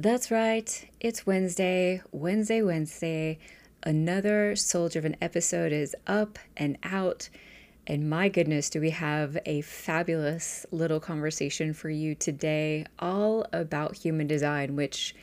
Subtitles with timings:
[0.00, 0.88] That's right.
[1.00, 3.40] It's Wednesday, Wednesday, Wednesday.
[3.82, 7.28] Another of an episode is up and out.
[7.84, 13.96] And my goodness, do we have a fabulous little conversation for you today, all about
[13.96, 15.16] human design, which,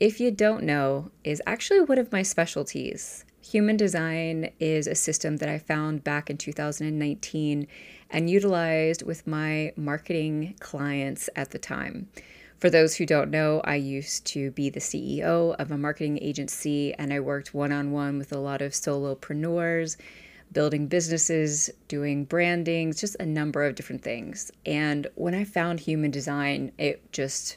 [0.00, 3.24] if you don't know, is actually one of my specialties.
[3.40, 7.68] Human design is a system that I found back in 2019
[8.10, 12.08] and utilized with my marketing clients at the time.
[12.62, 16.94] For those who don't know, I used to be the CEO of a marketing agency
[16.94, 19.96] and I worked one on one with a lot of solopreneurs,
[20.52, 24.52] building businesses, doing branding, just a number of different things.
[24.64, 27.56] And when I found human design, it just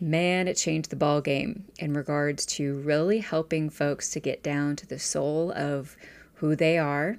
[0.00, 4.76] man, it changed the ball game in regards to really helping folks to get down
[4.76, 5.96] to the soul of
[6.34, 7.16] who they are,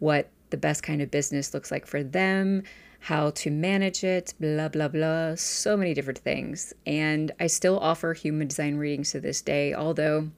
[0.00, 2.62] what the best kind of business looks like for them,
[3.00, 6.74] how to manage it, blah, blah, blah, so many different things.
[6.86, 10.28] And I still offer human design readings to this day, although,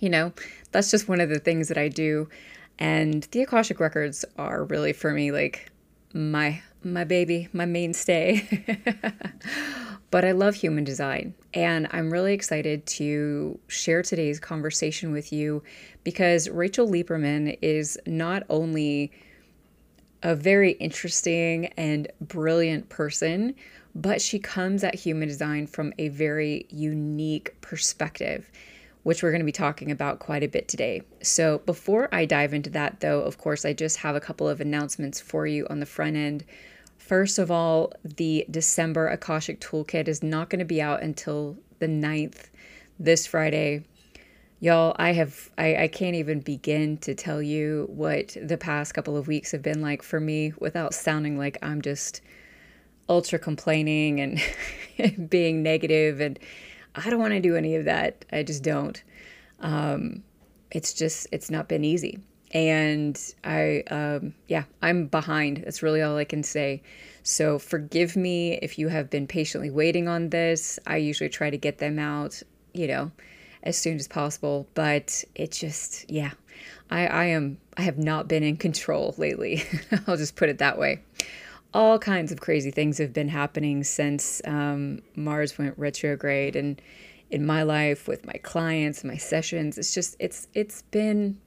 [0.00, 0.32] you know,
[0.72, 2.28] that's just one of the things that I do.
[2.78, 5.70] And the Akashic Records are really for me like
[6.12, 8.48] my my baby, my mainstay.
[10.10, 15.62] but I love human design and I'm really excited to share today's conversation with you
[16.04, 19.12] because Rachel Lieberman is not only
[20.22, 23.54] a very interesting and brilliant person,
[23.94, 28.50] but she comes at human design from a very unique perspective,
[29.02, 31.02] which we're going to be talking about quite a bit today.
[31.22, 34.60] So, before I dive into that, though, of course, I just have a couple of
[34.60, 36.44] announcements for you on the front end.
[36.98, 41.88] First of all, the December Akashic Toolkit is not going to be out until the
[41.88, 42.50] 9th
[43.00, 43.84] this Friday,
[44.62, 49.16] Y'all, I have I, I can't even begin to tell you what the past couple
[49.16, 52.20] of weeks have been like for me without sounding like I'm just
[53.08, 56.38] ultra complaining and being negative and
[56.94, 58.26] I don't want to do any of that.
[58.32, 59.02] I just don't.
[59.60, 60.22] Um,
[60.70, 62.18] it's just it's not been easy.
[62.52, 65.62] And I um, yeah, I'm behind.
[65.64, 66.82] That's really all I can say.
[67.22, 70.78] So forgive me if you have been patiently waiting on this.
[70.86, 72.42] I usually try to get them out,
[72.74, 73.10] you know,
[73.62, 74.66] as soon as possible.
[74.74, 76.32] But it just, yeah,
[76.90, 79.62] I, I am, I have not been in control lately.
[80.06, 81.02] I'll just put it that way.
[81.72, 86.82] All kinds of crazy things have been happening since um, Mars went retrograde, and
[87.30, 91.38] in my life with my clients, my sessions, it's just, it's, it's been,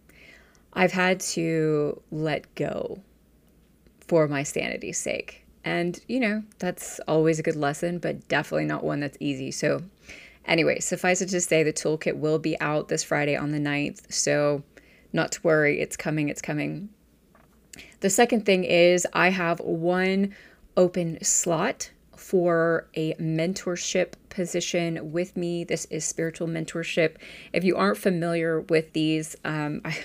[0.72, 3.02] I've had to let go
[4.08, 5.44] for my sanity's sake.
[5.66, 9.52] And, you know, that's always a good lesson, but definitely not one that's easy.
[9.52, 9.84] So
[10.46, 14.12] Anyway, suffice it to say, the toolkit will be out this Friday on the 9th.
[14.12, 14.64] So,
[15.14, 16.90] not to worry, it's coming, it's coming.
[18.02, 20.36] The second thing is, I have one
[20.76, 25.64] open slot for a mentorship position with me.
[25.64, 27.16] This is spiritual mentorship.
[27.52, 29.96] If you aren't familiar with these, um, I,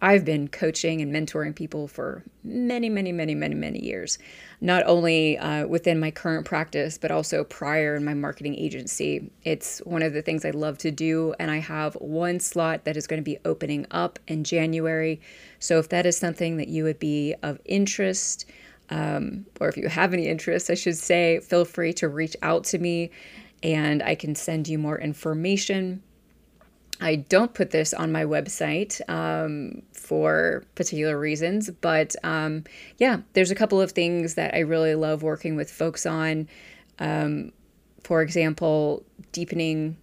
[0.00, 4.18] I've been coaching and mentoring people for many, many, many, many, many years,
[4.60, 9.32] not only uh, within my current practice, but also prior in my marketing agency.
[9.42, 12.96] It's one of the things I love to do, and I have one slot that
[12.96, 15.20] is going to be opening up in January.
[15.58, 18.46] So if that is something that you would be of interest,
[18.90, 22.64] um, or if you have any interest, I should say, feel free to reach out
[22.64, 23.10] to me
[23.62, 26.02] and I can send you more information.
[27.00, 32.64] I don't put this on my website um, for particular reasons, but um,
[32.98, 36.48] yeah, there's a couple of things that I really love working with folks on.
[36.98, 37.52] Um,
[38.02, 39.96] for example, deepening,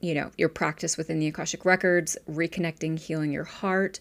[0.00, 4.00] you know, your practice within the Akashic Records, reconnecting, healing your heart,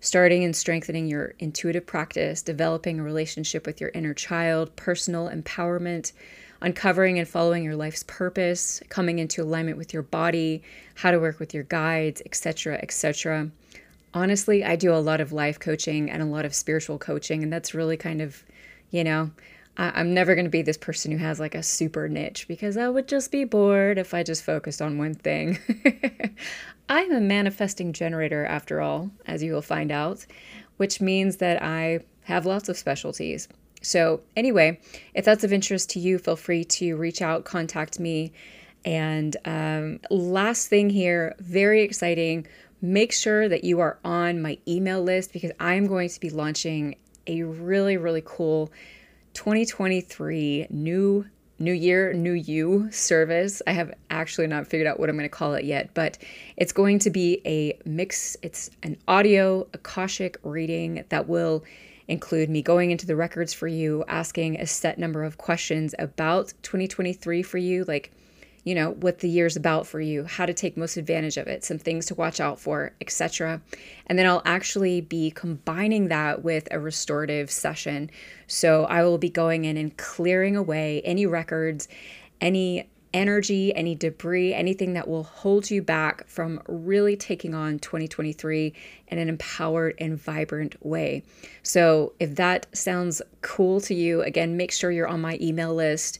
[0.00, 6.12] starting and strengthening your intuitive practice, developing a relationship with your inner child, personal empowerment
[6.60, 10.62] uncovering and following your life's purpose, coming into alignment with your body,
[10.94, 13.50] how to work with your guides, etc., etc.
[14.14, 17.52] Honestly, I do a lot of life coaching and a lot of spiritual coaching, and
[17.52, 18.42] that's really kind of,
[18.90, 19.30] you know,
[19.76, 22.76] I- am never going to be this person who has like a super niche because
[22.76, 25.58] I would just be bored if I just focused on one thing.
[26.88, 30.26] I'm a manifesting generator after all, as you will find out,
[30.78, 33.48] which means that I have lots of specialties.
[33.82, 34.80] So, anyway,
[35.14, 38.32] if that's of interest to you, feel free to reach out, contact me.
[38.84, 42.46] And um, last thing here, very exciting.
[42.80, 46.96] Make sure that you are on my email list because I'm going to be launching
[47.26, 48.72] a really, really cool
[49.34, 51.26] 2023 new
[51.60, 53.60] New Year, New You service.
[53.66, 56.16] I have actually not figured out what I'm going to call it yet, but
[56.56, 58.36] it's going to be a mix.
[58.42, 61.64] It's an audio Akashic reading that will
[62.08, 66.52] include me going into the records for you, asking a set number of questions about
[66.62, 68.10] 2023 for you, like
[68.64, 71.64] you know, what the year's about for you, how to take most advantage of it,
[71.64, 73.62] some things to watch out for, etc.
[74.06, 78.10] And then I'll actually be combining that with a restorative session.
[78.46, 81.88] So I will be going in and clearing away any records,
[82.42, 88.72] any energy, any debris, anything that will hold you back from really taking on 2023
[89.08, 91.22] in an empowered and vibrant way.
[91.62, 96.18] So, if that sounds cool to you, again, make sure you're on my email list.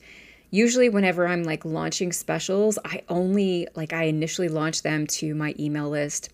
[0.51, 5.55] Usually, whenever I'm like launching specials, I only like I initially launch them to my
[5.59, 6.31] email list.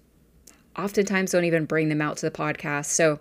[0.76, 2.86] Oftentimes, don't even bring them out to the podcast.
[2.86, 3.18] So,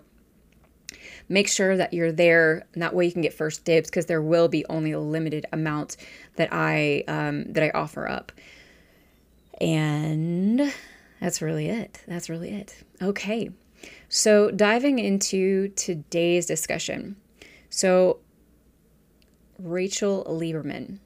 [1.28, 4.22] make sure that you're there and that way you can get first dibs because there
[4.22, 5.96] will be only a limited amount
[6.36, 8.32] that i um, that i offer up.
[9.60, 10.72] And
[11.20, 12.02] that's really it.
[12.08, 12.82] That's really it.
[13.00, 13.50] Okay.
[14.08, 17.16] So diving into today's discussion.
[17.70, 18.18] So
[19.58, 20.98] rachel lieberman.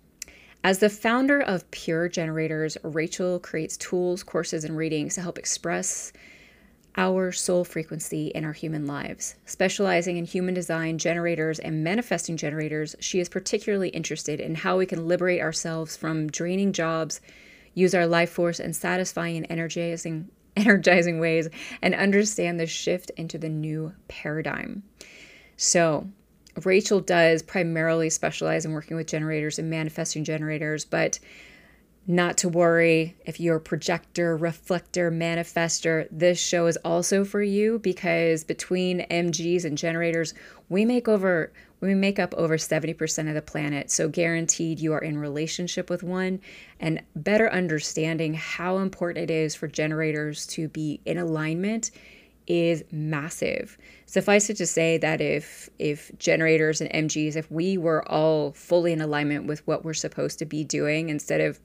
[0.65, 6.13] As the founder of Pure Generators, Rachel creates tools, courses, and readings to help express
[6.99, 9.37] our soul frequency in our human lives.
[9.47, 14.85] Specializing in human design generators and manifesting generators, she is particularly interested in how we
[14.85, 17.21] can liberate ourselves from draining jobs,
[17.73, 21.49] use our life force in satisfying and energizing energizing ways
[21.81, 24.83] and understand the shift into the new paradigm.
[25.57, 26.09] So,
[26.65, 31.21] Rachel does primarily specialize in working with generators and manifesting generators, but
[32.09, 36.09] not to worry if you're a projector, reflector, manifester.
[36.11, 40.33] This show is also for you because between MGs and generators,
[40.71, 43.89] we make over we make up over 70% of the planet.
[43.89, 46.41] So guaranteed you are in relationship with one
[46.81, 51.93] and better understanding how important it is for generators to be in alignment
[52.49, 53.79] is massive.
[54.07, 58.93] Suffice it to say that if if generators and MGs, if we were all fully
[58.93, 61.61] in alignment with what we're supposed to be doing instead of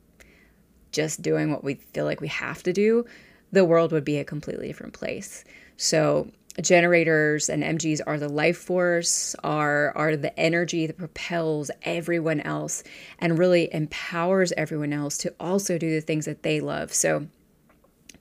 [0.94, 3.06] just doing what we feel like we have to do,
[3.52, 5.44] the world would be a completely different place.
[5.78, 6.32] So
[6.62, 12.84] generators and MGs are the life force, are are the energy that propels everyone else
[13.20, 16.94] and really empowers everyone else to also do the things that they love.
[16.94, 17.28] So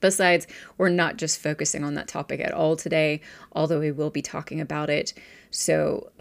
[0.01, 0.47] besides,
[0.77, 3.21] we're not just focusing on that topic at all today,
[3.53, 5.13] although we will be talking about it.
[5.51, 6.11] So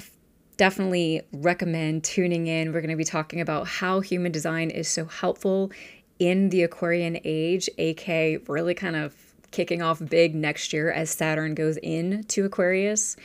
[0.56, 2.72] definitely recommend tuning in.
[2.72, 5.72] We're going to be talking about how human design is so helpful
[6.23, 9.13] in the Aquarian age, AK really kind of
[9.51, 13.17] kicking off big next year as Saturn goes into Aquarius.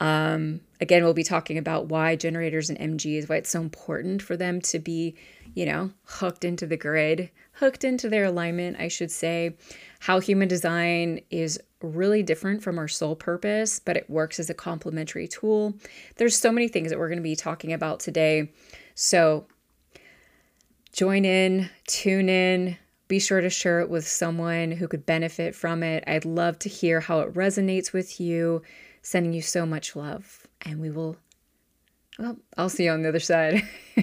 [0.00, 4.34] Um, again, we'll be talking about why generators and MGs, why it's so important for
[4.34, 5.14] them to be,
[5.52, 9.54] you know, hooked into the grid, hooked into their alignment, I should say.
[10.00, 14.54] How human design is really different from our soul purpose, but it works as a
[14.54, 15.74] complementary tool.
[16.16, 18.52] There's so many things that we're going to be talking about today.
[18.94, 19.46] So
[20.98, 25.84] join in, tune in, be sure to share it with someone who could benefit from
[25.84, 26.02] it.
[26.08, 28.62] I'd love to hear how it resonates with you.
[29.00, 30.48] Sending you so much love.
[30.62, 31.16] And we will,
[32.18, 33.62] well, I'll see you on the other side.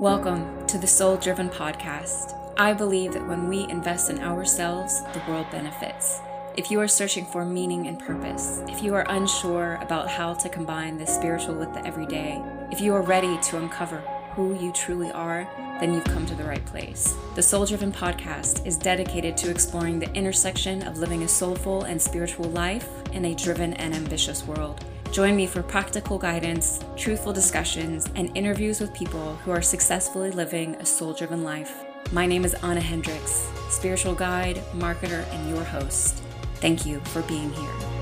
[0.00, 2.36] Welcome to the Soul Driven Podcast.
[2.58, 6.18] I believe that when we invest in ourselves, the world benefits.
[6.56, 10.48] If you are searching for meaning and purpose, if you are unsure about how to
[10.48, 12.40] combine the spiritual with the everyday,
[12.70, 13.98] if you are ready to uncover
[14.36, 15.48] who you truly are,
[15.80, 17.16] then you've come to the right place.
[17.34, 22.00] The Soul Driven podcast is dedicated to exploring the intersection of living a soulful and
[22.00, 24.84] spiritual life in a driven and ambitious world.
[25.10, 30.76] Join me for practical guidance, truthful discussions, and interviews with people who are successfully living
[30.76, 31.84] a soul driven life.
[32.12, 36.23] My name is Anna Hendricks, spiritual guide, marketer, and your host.
[36.56, 37.94] Thank you for being here.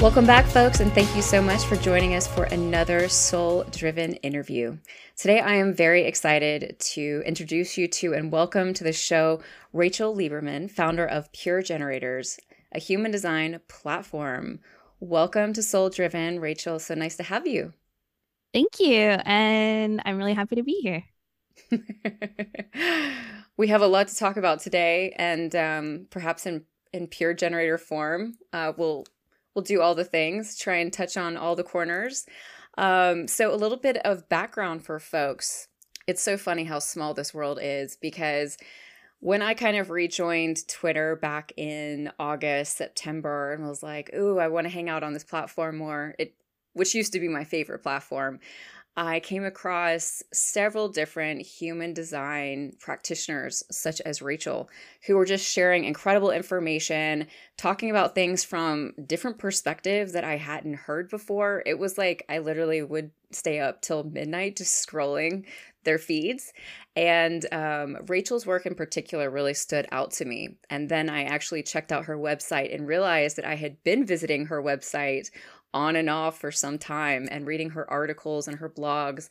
[0.00, 4.14] Welcome back, folks, and thank you so much for joining us for another soul driven
[4.14, 4.78] interview.
[5.16, 10.14] Today, I am very excited to introduce you to and welcome to the show Rachel
[10.14, 12.38] Lieberman, founder of Pure Generators,
[12.70, 14.60] a human design platform.
[15.00, 16.78] Welcome to Soul Driven, Rachel.
[16.78, 17.72] So nice to have you.
[18.52, 19.00] Thank you.
[19.00, 21.02] And I'm really happy to be here.
[23.56, 27.78] we have a lot to talk about today, and um, perhaps in in pure generator
[27.78, 29.04] form, uh, we'll
[29.54, 32.26] we'll do all the things, try and touch on all the corners.
[32.76, 35.68] Um, so a little bit of background for folks.
[36.06, 38.56] It's so funny how small this world is because
[39.20, 44.48] when I kind of rejoined Twitter back in August, September, and was like, "Ooh, I
[44.48, 46.34] want to hang out on this platform more," it
[46.74, 48.38] which used to be my favorite platform.
[49.00, 54.68] I came across several different human design practitioners, such as Rachel,
[55.06, 60.74] who were just sharing incredible information, talking about things from different perspectives that I hadn't
[60.74, 61.62] heard before.
[61.64, 65.44] It was like I literally would stay up till midnight just scrolling
[65.84, 66.52] their feeds.
[66.96, 70.56] And um, Rachel's work in particular really stood out to me.
[70.68, 74.46] And then I actually checked out her website and realized that I had been visiting
[74.46, 75.30] her website
[75.78, 79.28] on and off for some time and reading her articles and her blogs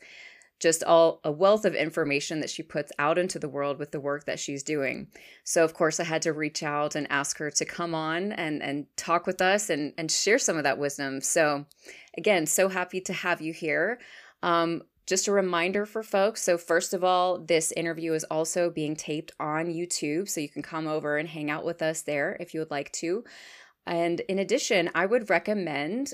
[0.60, 4.00] just all a wealth of information that she puts out into the world with the
[4.00, 5.06] work that she's doing.
[5.44, 8.62] So of course I had to reach out and ask her to come on and
[8.62, 11.20] and talk with us and and share some of that wisdom.
[11.20, 11.66] So
[12.16, 14.00] again, so happy to have you here.
[14.42, 16.42] Um, just a reminder for folks.
[16.42, 20.28] So, first of all, this interview is also being taped on YouTube.
[20.28, 22.92] So, you can come over and hang out with us there if you would like
[22.92, 23.24] to.
[23.88, 26.12] And in addition, I would recommend,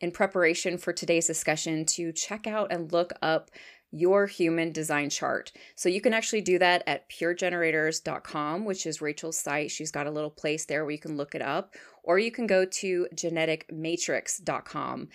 [0.00, 3.50] in preparation for today's discussion, to check out and look up
[3.90, 5.50] your human design chart.
[5.74, 9.70] So you can actually do that at puregenerators.com, which is Rachel's site.
[9.70, 12.46] She's got a little place there where you can look it up, or you can
[12.46, 15.08] go to geneticmatrix.com.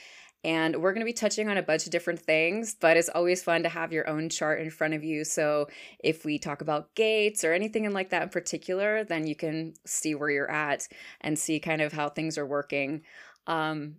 [0.44, 3.42] And we're going to be touching on a bunch of different things, but it's always
[3.42, 5.24] fun to have your own chart in front of you.
[5.24, 5.68] So
[6.00, 10.16] if we talk about gates or anything like that in particular, then you can see
[10.16, 10.88] where you're at
[11.22, 13.04] and see kind of how things are working.
[13.48, 13.96] Um,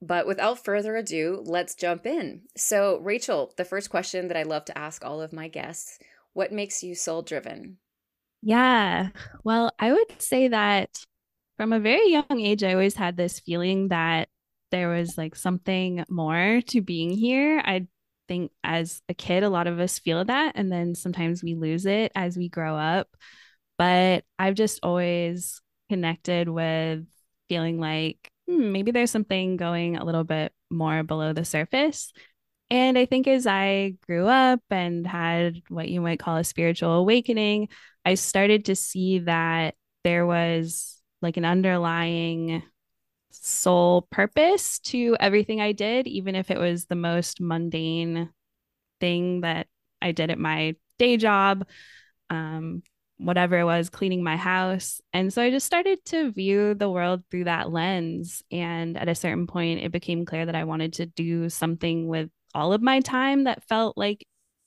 [0.00, 2.42] but without further ado, let's jump in.
[2.56, 5.98] So, Rachel, the first question that I love to ask all of my guests
[6.32, 7.76] what makes you soul driven?
[8.42, 9.10] Yeah.
[9.44, 11.04] Well, I would say that
[11.56, 14.28] from a very young age, I always had this feeling that
[14.72, 17.62] there was like something more to being here.
[17.64, 17.86] I
[18.26, 20.52] think as a kid, a lot of us feel that.
[20.56, 23.08] And then sometimes we lose it as we grow up.
[23.78, 27.06] But I've just always connected with
[27.48, 32.12] feeling like hmm, maybe there's something going a little bit more below the surface.
[32.70, 36.92] And I think as I grew up and had what you might call a spiritual
[36.94, 37.68] awakening,
[38.04, 39.74] I started to see that
[40.04, 42.62] there was like an underlying
[43.32, 48.30] soul purpose to everything I did, even if it was the most mundane
[49.00, 49.66] thing that
[50.00, 51.66] I did at my day job,
[52.30, 52.82] um,
[53.18, 55.00] whatever it was, cleaning my house.
[55.12, 58.42] And so I just started to view the world through that lens.
[58.50, 62.30] And at a certain point, it became clear that I wanted to do something with
[62.54, 64.26] all of my time that felt like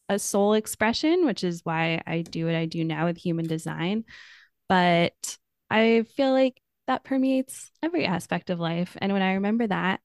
[0.10, 4.06] a soul expression, which is why I do what I do now with human design.
[4.70, 5.38] But
[5.70, 8.96] I feel like that permeates every aspect of life.
[9.00, 10.02] And when I remember that,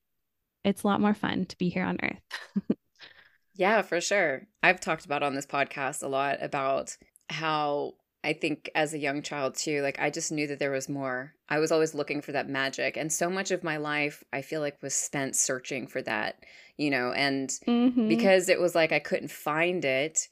[0.65, 2.77] it's a lot more fun to be here on earth.
[3.55, 4.47] yeah, for sure.
[4.63, 6.97] I've talked about on this podcast a lot about
[7.29, 10.89] how I think as a young child too, like I just knew that there was
[10.89, 11.35] more.
[11.49, 12.97] I was always looking for that magic.
[12.97, 16.45] And so much of my life, I feel like, was spent searching for that,
[16.77, 18.09] you know, and mm-hmm.
[18.09, 20.29] because it was like I couldn't find it.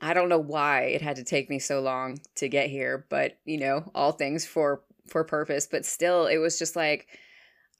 [0.00, 3.38] I don't know why it had to take me so long to get here, but
[3.44, 7.06] you know, all things for for purpose, but still it was just like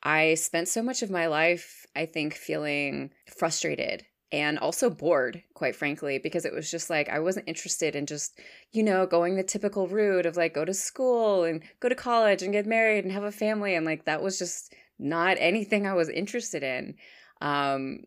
[0.03, 5.75] I spent so much of my life I think feeling frustrated and also bored, quite
[5.75, 8.39] frankly, because it was just like I wasn't interested in just,
[8.73, 12.43] you know, going the typical route of like go to school and go to college
[12.43, 13.75] and get married and have a family.
[13.75, 16.97] And like that was just not anything I was interested in.
[17.41, 18.01] Um,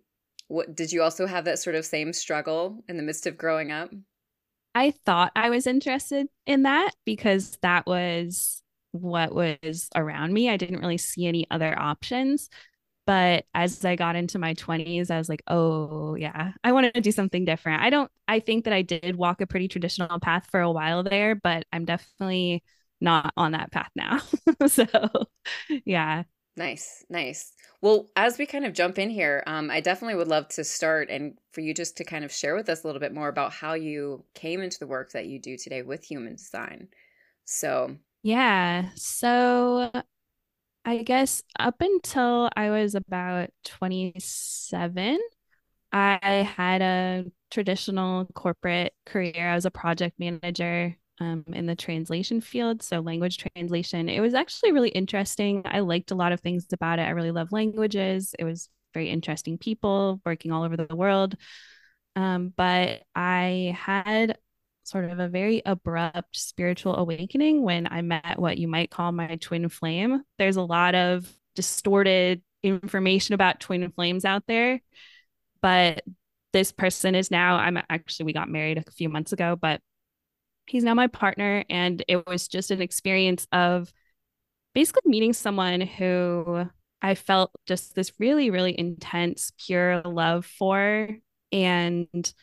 [0.47, 3.71] what did you also have that sort of same struggle in the midst of growing
[3.71, 3.89] up?
[4.75, 10.49] I thought I was interested in that because that was what was around me.
[10.49, 12.49] I didn't really see any other options.
[13.07, 17.01] But as I got into my 20s, I was like, oh, yeah, I want to
[17.01, 17.81] do something different.
[17.81, 21.03] I don't, I think that I did walk a pretty traditional path for a while
[21.03, 22.63] there, but I'm definitely
[23.01, 24.19] not on that path now.
[24.67, 24.85] so,
[25.83, 26.23] yeah.
[26.55, 27.53] Nice, nice.
[27.81, 31.09] Well, as we kind of jump in here, um, I definitely would love to start
[31.09, 33.51] and for you just to kind of share with us a little bit more about
[33.53, 36.89] how you came into the work that you do today with human design.
[37.45, 38.89] So, yeah.
[38.95, 39.91] So
[40.85, 45.19] I guess up until I was about 27,
[45.93, 46.19] I
[46.55, 49.49] had a traditional corporate career.
[49.49, 54.09] I was a project manager um, in the translation field, so language translation.
[54.09, 55.63] It was actually really interesting.
[55.65, 57.03] I liked a lot of things about it.
[57.03, 58.35] I really love languages.
[58.39, 61.35] It was very interesting people working all over the world.
[62.15, 64.37] Um, but I had
[64.83, 69.35] sort of a very abrupt spiritual awakening when I met what you might call my
[69.37, 70.21] twin flame.
[70.37, 74.81] There's a lot of distorted information about twin flames out there,
[75.61, 76.03] but
[76.53, 79.81] this person is now, I'm actually, we got married a few months ago, but
[80.67, 81.63] he's now my partner.
[81.69, 83.91] And it was just an experience of
[84.73, 86.65] basically meeting someone who
[87.01, 91.09] I felt just this really, really intense, pure love for
[91.51, 92.33] And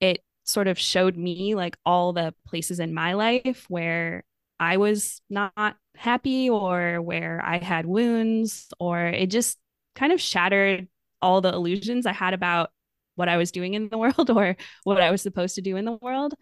[0.00, 4.24] it sort of showed me like all the places in my life where
[4.60, 9.58] I was not happy or where I had wounds, or it just
[9.94, 10.88] kind of shattered
[11.20, 12.70] all the illusions I had about
[13.16, 15.84] what I was doing in the world or what I was supposed to do in
[15.84, 16.34] the world.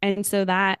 [0.00, 0.80] And so that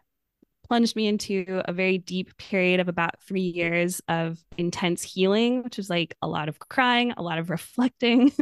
[0.68, 5.76] plunged me into a very deep period of about three years of intense healing, which
[5.76, 8.32] was like a lot of crying, a lot of reflecting,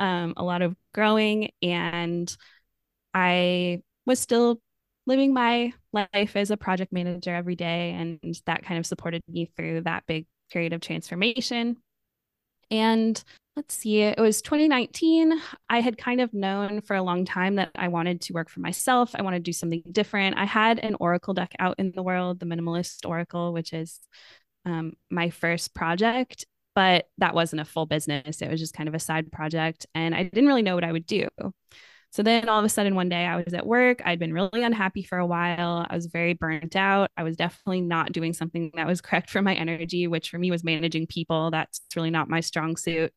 [0.00, 1.50] um, a lot of growing.
[1.62, 2.34] And
[3.16, 4.60] I was still
[5.06, 7.92] living my life as a project manager every day.
[7.92, 11.78] And that kind of supported me through that big period of transformation.
[12.70, 13.22] And
[13.56, 15.32] let's see, it was 2019.
[15.70, 18.60] I had kind of known for a long time that I wanted to work for
[18.60, 19.12] myself.
[19.14, 20.36] I wanted to do something different.
[20.36, 23.98] I had an Oracle deck out in the world, the Minimalist Oracle, which is
[24.66, 26.44] um, my first project,
[26.74, 28.42] but that wasn't a full business.
[28.42, 29.86] It was just kind of a side project.
[29.94, 31.28] And I didn't really know what I would do.
[32.16, 34.00] So then all of a sudden, one day I was at work.
[34.02, 35.86] I'd been really unhappy for a while.
[35.86, 37.10] I was very burnt out.
[37.14, 40.50] I was definitely not doing something that was correct for my energy, which for me
[40.50, 41.50] was managing people.
[41.50, 43.12] That's really not my strong suit.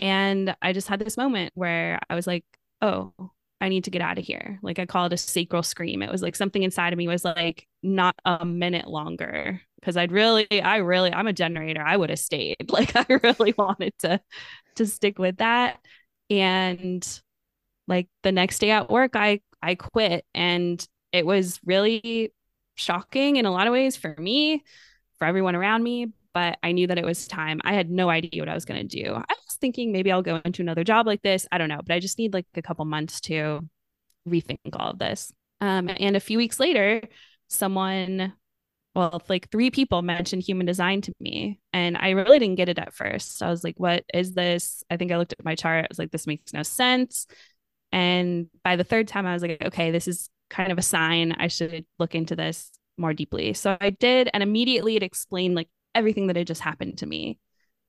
[0.00, 2.44] And I just had this moment where I was like,
[2.80, 3.12] oh,
[3.60, 4.60] I need to get out of here.
[4.62, 6.00] Like I call it a sacral scream.
[6.00, 10.12] It was like something inside of me was like not a minute longer because I'd
[10.12, 11.82] really, I really, I'm a generator.
[11.82, 12.56] I would have stayed.
[12.70, 14.20] Like I really wanted to
[14.76, 15.80] to stick with that.
[16.30, 17.04] And
[17.88, 22.32] like the next day at work i i quit and it was really
[22.74, 24.62] shocking in a lot of ways for me
[25.18, 28.40] for everyone around me but i knew that it was time i had no idea
[28.40, 31.06] what i was going to do i was thinking maybe i'll go into another job
[31.06, 33.60] like this i don't know but i just need like a couple months to
[34.28, 37.02] rethink all of this um, and a few weeks later
[37.48, 38.32] someone
[38.94, 42.78] well, like three people mentioned human design to me, and I really didn't get it
[42.78, 43.38] at first.
[43.38, 45.84] So I was like, "What is this?" I think I looked at my chart.
[45.84, 47.26] I was like, "This makes no sense."
[47.92, 51.32] And by the third time, I was like, okay, this is kind of a sign.
[51.32, 53.52] I should look into this more deeply.
[53.54, 54.30] So I did.
[54.32, 57.38] And immediately it explained like everything that had just happened to me.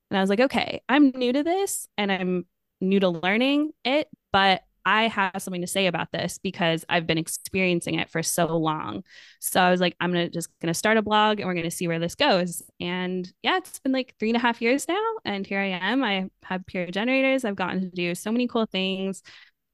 [0.10, 2.46] And I was like, okay, I'm new to this and I'm
[2.82, 7.18] new to learning it, but I have something to say about this because I've been
[7.18, 9.04] experiencing it for so long.
[9.40, 11.88] So I was like, I'm gonna just gonna start a blog and we're gonna see
[11.88, 12.62] where this goes.
[12.82, 16.04] And yeah, it's been like three and a half years now, and here I am.
[16.04, 17.46] I have Pure Generators.
[17.46, 19.24] I've gotten to do so many cool things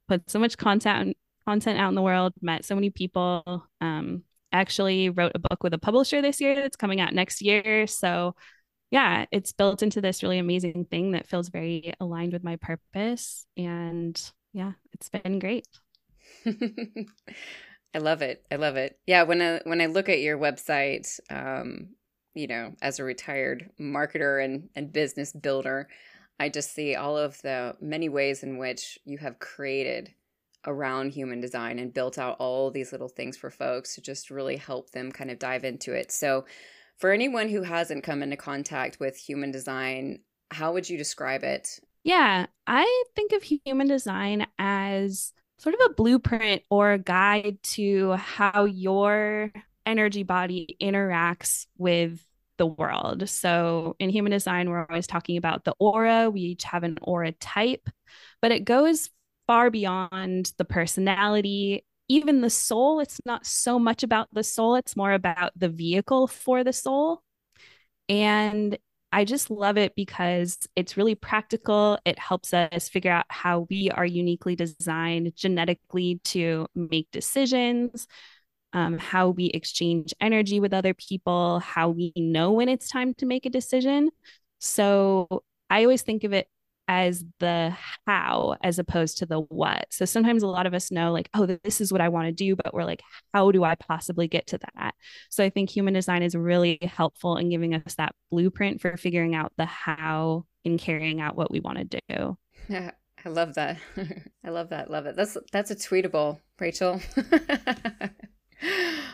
[0.09, 3.65] put so much content content out in the world, met so many people.
[3.81, 7.85] Um, actually wrote a book with a publisher this year that's coming out next year.
[7.85, 8.35] So
[8.91, 13.45] yeah, it's built into this really amazing thing that feels very aligned with my purpose.
[13.55, 14.19] And
[14.53, 15.67] yeah, it's been great.
[16.47, 18.43] I love it.
[18.51, 18.99] I love it.
[19.05, 21.89] Yeah, when I when I look at your website, um,
[22.33, 25.87] you know, as a retired marketer and and business builder,
[26.39, 30.13] I just see all of the many ways in which you have created
[30.65, 34.57] around human design and built out all these little things for folks to just really
[34.57, 36.11] help them kind of dive into it.
[36.11, 36.45] So,
[36.97, 40.19] for anyone who hasn't come into contact with human design,
[40.51, 41.79] how would you describe it?
[42.03, 48.13] Yeah, I think of human design as sort of a blueprint or a guide to
[48.13, 49.51] how your
[49.85, 52.21] energy body interacts with
[52.59, 53.27] the world.
[53.27, 56.29] So in human design, we're always talking about the aura.
[56.29, 57.89] We each have an aura type,
[58.41, 59.09] but it goes
[59.47, 62.99] far beyond the personality, even the soul.
[62.99, 67.23] It's not so much about the soul, it's more about the vehicle for the soul.
[68.07, 68.77] And
[69.11, 71.97] I just love it because it's really practical.
[72.05, 78.05] It helps us figure out how we are uniquely designed genetically to make decisions,
[78.73, 83.25] um, how we exchange energy with other people, how we know when it's time to
[83.25, 84.09] make a decision.
[84.59, 86.47] So I always think of it
[86.89, 87.71] as the
[88.07, 89.85] how as opposed to the what.
[89.91, 92.31] So sometimes a lot of us know, like, oh, this is what I want to
[92.31, 94.95] do, but we're like, how do I possibly get to that?
[95.29, 99.35] So I think human design is really helpful in giving us that blueprint for figuring
[99.35, 102.37] out the how in carrying out what we want to do.
[102.67, 102.91] Yeah,
[103.25, 103.77] I love that.
[104.43, 104.89] I love that.
[104.89, 105.15] Love it.
[105.15, 106.99] That's that's a tweetable, Rachel.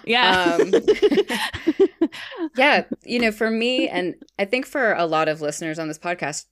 [0.05, 0.57] Yeah.
[0.59, 0.73] Um,
[2.57, 2.85] yeah.
[3.03, 6.45] You know, for me, and I think for a lot of listeners on this podcast,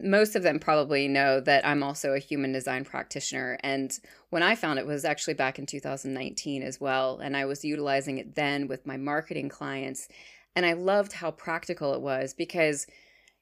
[0.00, 3.58] most of them probably know that I'm also a human design practitioner.
[3.62, 3.92] And
[4.30, 7.18] when I found it was actually back in 2019 as well.
[7.18, 10.08] And I was utilizing it then with my marketing clients.
[10.54, 12.86] And I loved how practical it was because,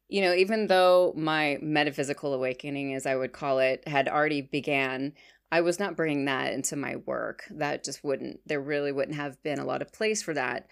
[0.09, 5.12] you know, even though my metaphysical awakening, as I would call it, had already began,
[5.51, 7.45] I was not bringing that into my work.
[7.51, 10.67] That just wouldn't, there really wouldn't have been a lot of place for that.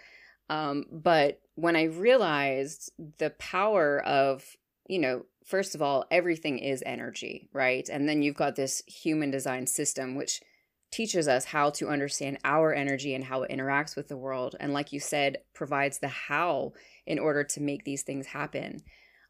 [0.50, 4.44] Um, but when I realized the power of
[4.86, 7.88] you know, first of all, everything is energy, right?
[7.88, 10.42] And then you've got this human design system, which
[10.92, 14.54] teaches us how to understand our energy and how it interacts with the world.
[14.60, 16.72] And like you said, provides the how
[17.06, 18.82] in order to make these things happen.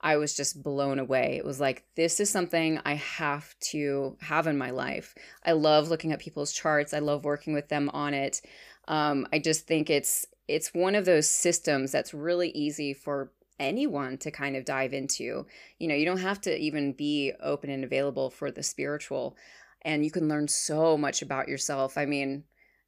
[0.05, 1.37] I was just blown away.
[1.39, 5.15] It was like, this is something I have to have in my life.
[5.45, 6.93] I love looking at people's charts.
[6.93, 8.43] I love working with them on it.
[8.87, 14.19] Um, I just think it's it's one of those systems that's really easy for anyone
[14.19, 15.47] to kind of dive into.
[15.79, 19.37] You know, you don't have to even be open and available for the spiritual
[19.85, 21.99] and you can learn so much about yourself.
[21.99, 22.45] I mean,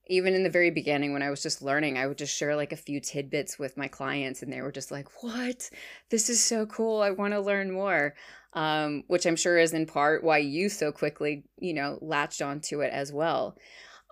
[0.08, 2.72] even in the very beginning when I was just learning, I would just share like
[2.72, 5.70] a few tidbits with my clients, and they were just like, What?
[6.10, 7.02] This is so cool.
[7.02, 8.14] I want to learn more.
[8.52, 12.80] Um, which I'm sure is in part why you so quickly, you know, latched onto
[12.80, 13.58] it as well.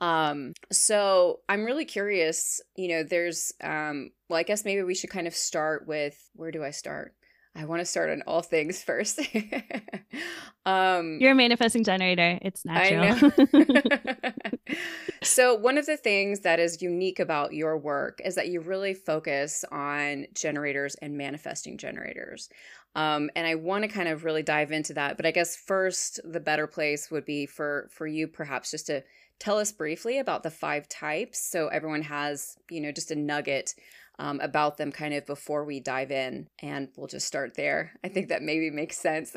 [0.00, 5.10] Um, so I'm really curious, you know, there's, um, well, I guess maybe we should
[5.10, 7.14] kind of start with where do I start?
[7.56, 9.20] I want to start on all things first.
[10.66, 12.38] um, You're a manifesting generator.
[12.42, 13.30] It's natural.
[15.22, 18.92] so, one of the things that is unique about your work is that you really
[18.92, 22.48] focus on generators and manifesting generators.
[22.96, 25.16] Um, and I want to kind of really dive into that.
[25.16, 29.04] But I guess first, the better place would be for for you, perhaps, just to
[29.38, 33.74] tell us briefly about the five types, so everyone has you know just a nugget
[34.18, 36.48] um, about them kind of before we dive in.
[36.60, 37.92] And we'll just start there.
[38.02, 39.34] I think that maybe makes sense.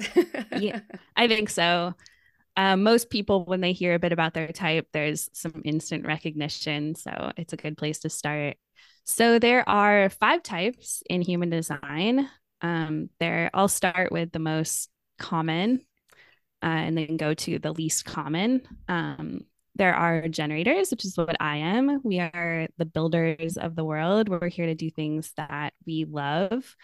[0.57, 0.79] yeah,
[1.15, 1.93] I think so.
[2.55, 6.95] Um, most people, when they hear a bit about their type, there's some instant recognition.
[6.95, 8.57] So it's a good place to start.
[9.05, 12.27] So there are five types in human design.
[12.61, 15.81] Um, there, I'll start with the most common
[16.63, 18.63] uh, and then go to the least common.
[18.87, 19.41] Um,
[19.77, 22.01] there are generators, which is what I am.
[22.03, 24.29] We are the builders of the world.
[24.29, 26.75] We're here to do things that we love.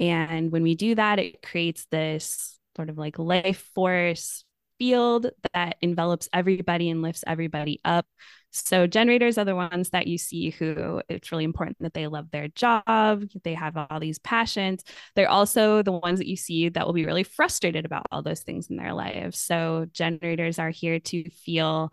[0.00, 4.44] And when we do that, it creates this sort of like life force
[4.78, 8.06] field that envelops everybody and lifts everybody up.
[8.50, 12.30] So generators are the ones that you see who it's really important that they love
[12.30, 14.84] their job, they have all these passions.
[15.14, 18.40] They're also the ones that you see that will be really frustrated about all those
[18.40, 19.38] things in their lives.
[19.38, 21.92] So generators are here to feel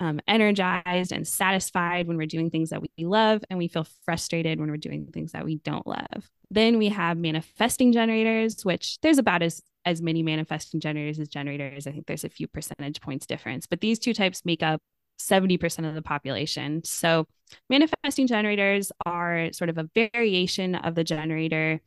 [0.00, 4.58] um, energized and satisfied when we're doing things that we love, and we feel frustrated
[4.58, 6.28] when we're doing things that we don't love.
[6.50, 11.86] Then we have manifesting generators, which there's about as as many manifesting generators as generators.
[11.86, 14.80] I think there's a few percentage points difference, but these two types make up
[15.18, 16.82] 70% of the population.
[16.84, 17.26] So,
[17.68, 21.80] manifesting generators are sort of a variation of the generator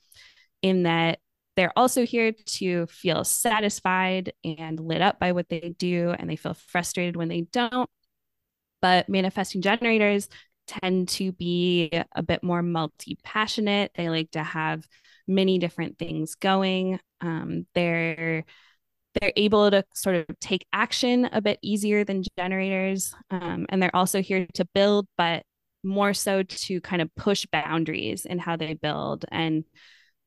[0.61, 1.19] in that
[1.55, 6.35] they're also here to feel satisfied and lit up by what they do, and they
[6.35, 7.89] feel frustrated when they don't
[8.83, 10.27] but manifesting generators
[10.67, 13.91] tend to be a bit more multi passionate.
[13.95, 14.85] They like to have
[15.25, 16.99] many different things going.
[17.21, 18.43] Um, they're
[19.15, 23.95] they're able to sort of take action a bit easier than generators, um, and they're
[23.95, 25.43] also here to build, but
[25.83, 29.63] more so to kind of push boundaries in how they build and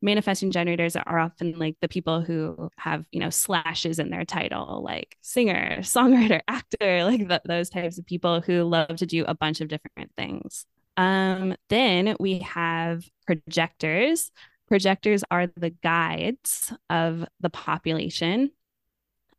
[0.06, 4.82] manifesting generators are often like the people who have you know slashes in their title
[4.82, 9.34] like singer songwriter actor like the, those types of people who love to do a
[9.34, 10.64] bunch of different things.
[10.96, 14.30] Um, then we have projectors.
[14.68, 18.52] Projectors are the guides of the population.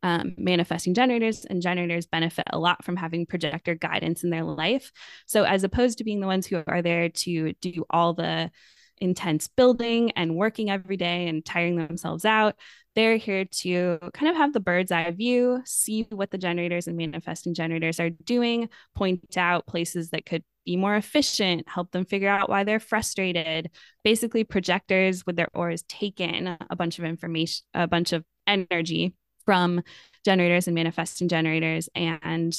[0.04, 4.92] Um, manifesting generators and generators benefit a lot from having projector guidance in their life.
[5.26, 8.52] So as opposed to being the ones who are there to do all the
[9.00, 12.56] intense building and working every day and tiring themselves out.
[12.94, 16.96] They're here to kind of have the bird's eye view, see what the generators and
[16.96, 22.28] manifesting generators are doing, point out places that could be more efficient, help them figure
[22.28, 23.70] out why they're frustrated.
[24.02, 29.14] Basically, projectors with their auras take in a bunch of information, a bunch of energy
[29.44, 29.82] from
[30.24, 32.54] generators and manifesting generators and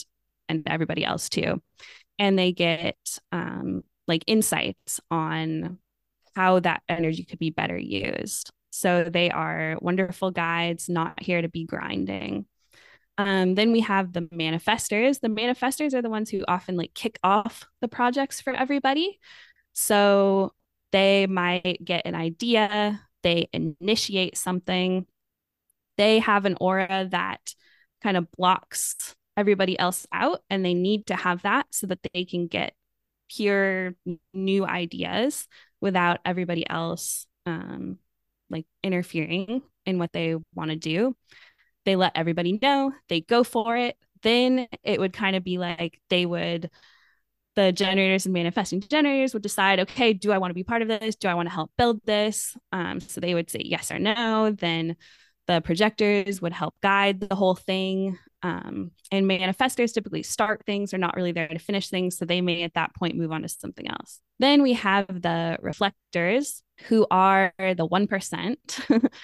[0.47, 1.62] and everybody else too
[2.19, 2.97] and they get
[3.32, 5.80] um, like insights on
[6.39, 8.49] how that energy could be better used.
[8.69, 12.45] So they are wonderful guides, not here to be grinding.
[13.17, 15.19] Um, then we have the manifestors.
[15.19, 19.19] The manifestors are the ones who often like kick off the projects for everybody.
[19.73, 20.54] So
[20.93, 25.06] they might get an idea, they initiate something,
[25.97, 27.54] they have an aura that
[28.02, 32.23] kind of blocks everybody else out, and they need to have that so that they
[32.23, 32.73] can get
[33.29, 33.95] pure
[34.33, 35.47] new ideas
[35.81, 37.97] without everybody else um,
[38.49, 41.15] like interfering in what they want to do.
[41.85, 43.95] They let everybody know, they go for it.
[44.21, 46.69] Then it would kind of be like they would
[47.55, 50.87] the generators and manifesting generators would decide, okay, do I want to be part of
[50.87, 51.15] this?
[51.15, 52.55] Do I want to help build this?
[52.71, 54.51] Um, so they would say yes or no.
[54.51, 54.95] Then
[55.49, 58.19] the projectors would help guide the whole thing.
[58.43, 62.17] Um, and manifestors typically start things, they're not really there to finish things.
[62.17, 64.21] So they may at that point move on to something else.
[64.38, 68.55] Then we have the reflectors, who are the 1%.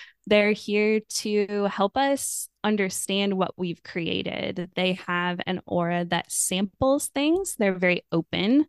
[0.27, 4.71] They're here to help us understand what we've created.
[4.75, 8.65] They have an aura that samples things, they're very open.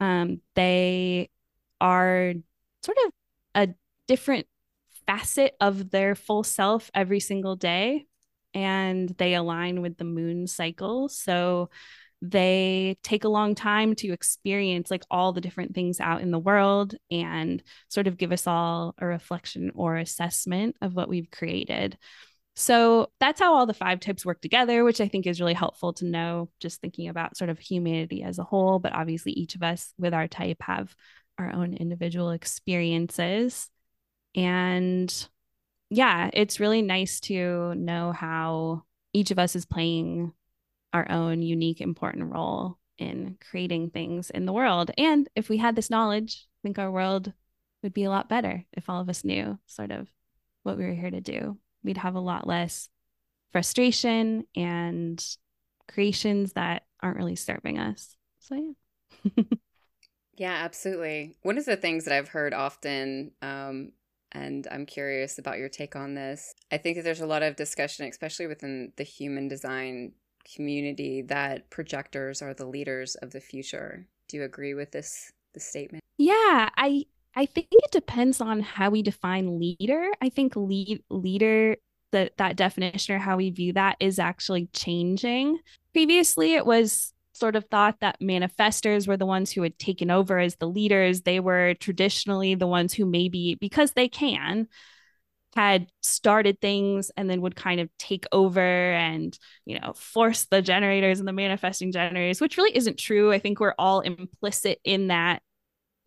[0.00, 1.28] Um, they
[1.80, 2.32] are
[2.82, 3.12] sort of
[3.54, 3.68] a
[4.06, 4.46] different
[5.08, 8.06] facet of their full self every single day,
[8.52, 11.08] and they align with the moon cycle.
[11.08, 11.70] So
[12.20, 16.38] they take a long time to experience like all the different things out in the
[16.38, 21.96] world and sort of give us all a reflection or assessment of what we've created.
[22.54, 25.92] So that's how all the five types work together, which I think is really helpful
[25.94, 28.80] to know, just thinking about sort of humanity as a whole.
[28.80, 30.94] But obviously, each of us with our type have
[31.38, 33.70] our own individual experiences.
[34.38, 35.28] And
[35.90, 40.32] yeah, it's really nice to know how each of us is playing
[40.92, 44.92] our own unique, important role in creating things in the world.
[44.96, 47.32] And if we had this knowledge, I think our world
[47.82, 50.06] would be a lot better if all of us knew sort of
[50.62, 51.58] what we were here to do.
[51.82, 52.88] We'd have a lot less
[53.50, 55.24] frustration and
[55.92, 58.16] creations that aren't really serving us.
[58.38, 58.74] So,
[59.24, 59.42] yeah.
[60.36, 61.34] yeah, absolutely.
[61.42, 63.92] One of the things that I've heard often, um,
[64.32, 67.56] and I'm curious about your take on this, I think that there's a lot of
[67.56, 70.12] discussion, especially within the human design
[70.54, 74.06] community that projectors are the leaders of the future.
[74.28, 76.02] Do you agree with this this statement?
[76.16, 80.10] Yeah, I I think it depends on how we define leader.
[80.20, 81.76] I think lead leader
[82.12, 85.58] that that definition or how we view that is actually changing.
[85.92, 90.38] Previously it was sort of thought that manifestors were the ones who had taken over
[90.38, 91.22] as the leaders.
[91.22, 94.68] They were traditionally the ones who maybe because they can
[95.56, 100.62] had started things and then would kind of take over and you know force the
[100.62, 105.08] generators and the manifesting generators which really isn't true i think we're all implicit in
[105.08, 105.42] that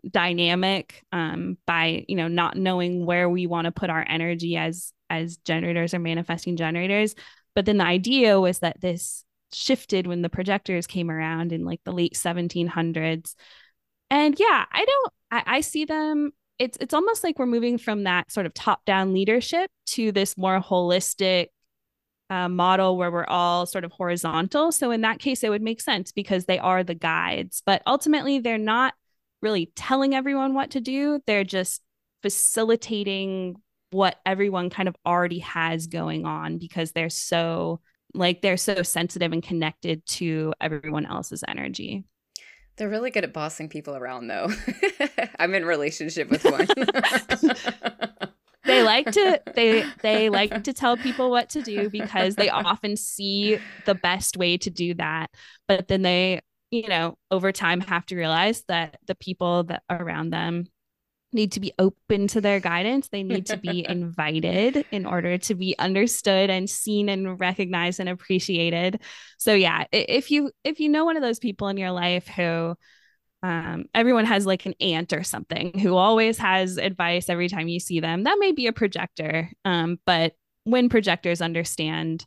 [0.10, 4.94] dynamic um, by you know not knowing where we want to put our energy as
[5.10, 7.14] as generators or manifesting generators
[7.54, 11.82] but then the idea was that this shifted when the projectors came around in like
[11.84, 13.36] the late 1700s
[14.10, 18.04] and yeah i don't I, I see them it's it's almost like we're moving from
[18.04, 21.48] that sort of top down leadership to this more holistic
[22.32, 24.72] uh, model where we're all sort of horizontal.
[24.72, 28.40] So in that case, it would make sense because they are the guides, but ultimately
[28.40, 28.94] they're not
[29.42, 31.20] really telling everyone what to do.
[31.28, 31.82] They're just
[32.22, 33.58] facilitating
[33.90, 37.82] what everyone kind of already has going on because they're so
[38.14, 42.04] like they're so sensitive and connected to everyone else's energy.
[42.78, 44.50] They're really good at bossing people around, though.
[45.40, 46.68] I'm in relationship with one.
[48.66, 52.96] they like to they they like to tell people what to do because they often
[52.96, 55.30] see the best way to do that.
[55.68, 60.32] But then they, you know, over time have to realize that the people that around
[60.32, 60.66] them
[61.34, 63.10] need to be open to their guidance.
[63.10, 68.10] They need to be invited in order to be understood and seen and recognized and
[68.10, 69.02] appreciated.
[69.38, 72.76] So yeah, if you if you know one of those people in your life who
[73.44, 77.80] um, everyone has like an aunt or something who always has advice every time you
[77.80, 78.24] see them.
[78.24, 82.26] That may be a projector, um, but when projectors understand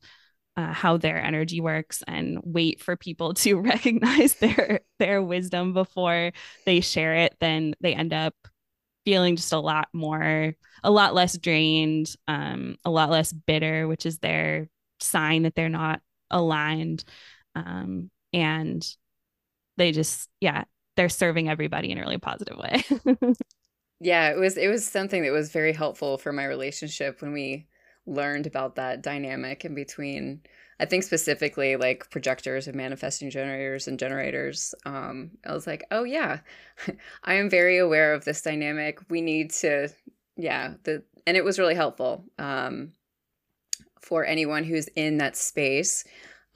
[0.56, 6.32] uh, how their energy works and wait for people to recognize their their wisdom before
[6.66, 8.34] they share it, then they end up
[9.04, 14.06] feeling just a lot more, a lot less drained, um, a lot less bitter, which
[14.06, 14.68] is their
[15.00, 17.04] sign that they're not aligned.
[17.54, 18.86] Um, and
[19.76, 20.64] they just, yeah,
[20.96, 22.84] they're serving everybody in a really positive way.
[24.00, 27.66] yeah, it was it was something that was very helpful for my relationship when we
[28.06, 30.40] learned about that dynamic in between
[30.80, 34.74] I think specifically like projectors and manifesting generators and generators.
[34.84, 36.40] Um, I was like, oh yeah,
[37.24, 38.98] I am very aware of this dynamic.
[39.08, 39.88] We need to,
[40.36, 42.92] yeah, the and it was really helpful um,
[44.00, 46.04] for anyone who's in that space.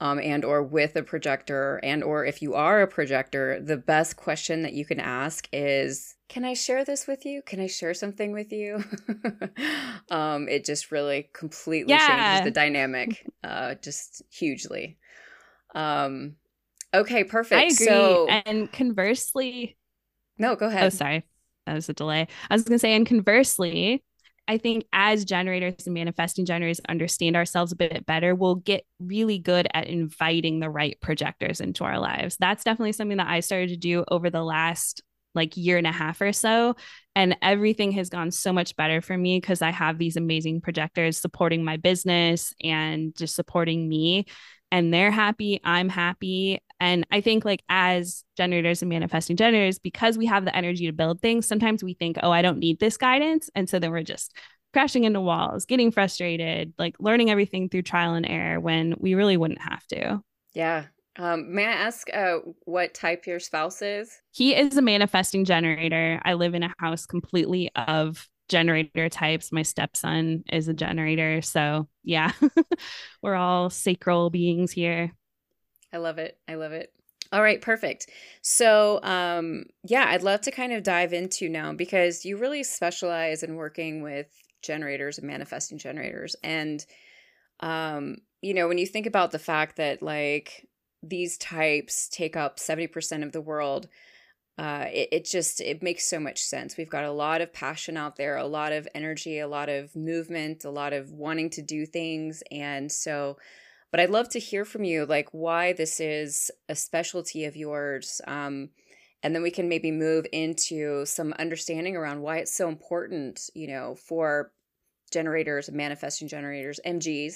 [0.01, 4.15] Um, and or with a projector and or if you are a projector the best
[4.15, 7.41] question that you can ask is can I share this with you?
[7.41, 8.83] Can I share something with you?
[10.11, 12.07] um, it just really completely yeah.
[12.07, 14.99] changes the dynamic, uh, just hugely.
[15.73, 16.35] Um,
[16.93, 17.59] okay, perfect.
[17.59, 17.85] I agree.
[17.87, 19.75] So, and conversely,
[20.37, 20.83] no, go ahead.
[20.83, 21.25] Oh, sorry,
[21.65, 22.27] that was a delay.
[22.49, 24.03] I was going to say, and conversely,
[24.47, 29.39] I think as generators and manifesting generators understand ourselves a bit better, we'll get really
[29.39, 32.37] good at inviting the right projectors into our lives.
[32.39, 35.01] That's definitely something that I started to do over the last
[35.39, 36.75] like year and a half or so
[37.15, 41.17] and everything has gone so much better for me because I have these amazing projectors
[41.17, 44.25] supporting my business and just supporting me
[44.71, 46.59] and they're happy, I'm happy.
[46.79, 50.93] And I think, like, as generators and manifesting generators, because we have the energy to
[50.93, 53.49] build things, sometimes we think, oh, I don't need this guidance.
[53.55, 54.33] And so then we're just
[54.71, 59.37] crashing into walls, getting frustrated, like learning everything through trial and error when we really
[59.37, 60.21] wouldn't have to.
[60.53, 60.85] Yeah.
[61.17, 64.21] Um, may I ask uh, what type your spouse is?
[64.31, 66.21] He is a manifesting generator.
[66.23, 69.51] I live in a house completely of generator types.
[69.51, 71.41] My stepson is a generator.
[71.41, 72.31] So, yeah,
[73.21, 75.11] we're all sacral beings here.
[75.93, 76.37] I love it.
[76.47, 76.91] I love it.
[77.31, 78.07] All right, perfect.
[78.41, 83.43] So, um, yeah, I'd love to kind of dive into now because you really specialize
[83.43, 84.27] in working with
[84.63, 86.35] generators and manifesting generators.
[86.43, 86.83] And,
[87.59, 90.67] um, you know, when you think about the fact that like
[91.01, 93.87] these types take up 70% of the world,
[94.59, 96.75] uh, it, it just it makes so much sense.
[96.75, 99.95] We've got a lot of passion out there a lot of energy a lot of
[99.95, 103.37] movement a lot of wanting to do things and so
[103.91, 108.19] but i'd love to hear from you like why this is a specialty of yours
[108.27, 108.69] um,
[109.23, 113.67] and then we can maybe move into some understanding around why it's so important you
[113.67, 114.51] know for
[115.11, 117.35] generators manifesting generators mgs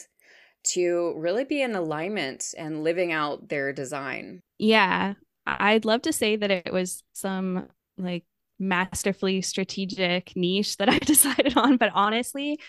[0.64, 5.14] to really be in alignment and living out their design yeah
[5.46, 8.24] I'd love to say that it was some like
[8.60, 12.60] masterfully strategic niche that I decided on, but honestly,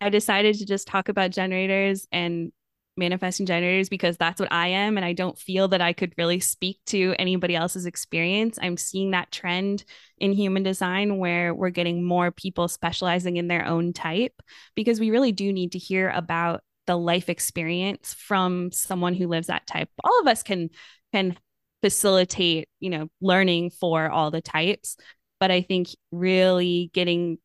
[0.00, 2.52] I decided to just talk about generators and
[2.96, 4.96] manifesting generators because that's what I am.
[4.96, 8.56] And I don't feel that I could really speak to anybody else's experience.
[8.60, 9.84] I'm seeing that trend
[10.18, 14.40] in human design where we're getting more people specializing in their own type
[14.76, 19.46] because we really do need to hear about the life experience from someone who lives
[19.46, 19.88] that type.
[20.02, 20.70] All of us can
[21.12, 21.36] can
[21.82, 24.96] facilitate, you know, learning for all the types.
[25.38, 27.38] But I think really getting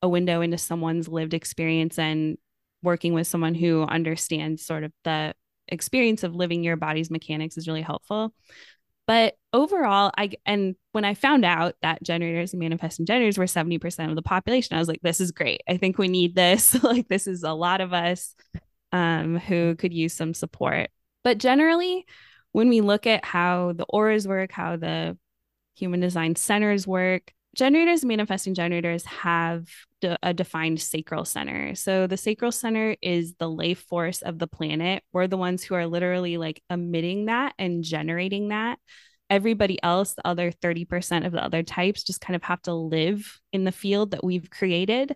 [0.00, 2.36] a window into someone's lived experience and
[2.82, 5.34] working with someone who understands sort of the
[5.68, 8.34] experience of living your body's mechanics is really helpful.
[9.06, 14.08] But overall, I and when I found out that generators and manifesting generators were 70%
[14.08, 15.60] of the population, I was like, this is great.
[15.68, 16.82] I think we need this.
[16.84, 18.34] like this is a lot of us
[18.92, 20.90] um, who could use some support.
[21.24, 22.06] But generally,
[22.52, 25.16] when we look at how the auras work, how the
[25.74, 29.68] human design centers work, generators, manifesting generators have
[30.22, 31.74] a defined sacral center.
[31.74, 35.02] So the sacral center is the life force of the planet.
[35.12, 38.78] We're the ones who are literally like emitting that and generating that.
[39.30, 43.40] Everybody else, the other 30% of the other types, just kind of have to live
[43.52, 45.14] in the field that we've created.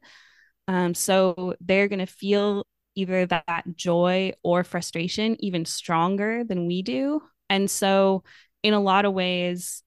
[0.69, 6.83] Um, so they're going to feel either that joy or frustration even stronger than we
[6.83, 7.23] do.
[7.49, 8.25] And so,
[8.63, 9.85] in a lot of ways,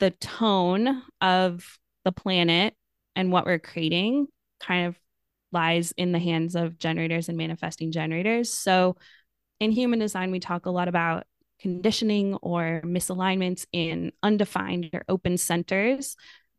[0.00, 2.74] the tone of the planet
[3.14, 4.26] and what we're creating
[4.58, 4.98] kind of
[5.52, 8.52] lies in the hands of generators and manifesting generators.
[8.52, 8.96] So,
[9.60, 11.24] in human design, we talk a lot about
[11.60, 16.16] conditioning or misalignments in undefined or open centers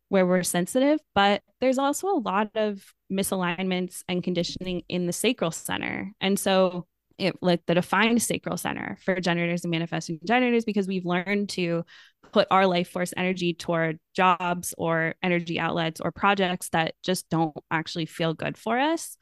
[0.10, 5.52] where we're sensitive, but there's also a lot of misalignments and conditioning in the sacral
[5.52, 6.12] center.
[6.22, 11.06] And so it like the defined sacral center for generators and manifesting generators because we've
[11.06, 11.84] learned to
[12.32, 17.56] put our life force energy toward jobs or energy outlets or projects that just don't
[17.70, 19.18] actually feel good for us.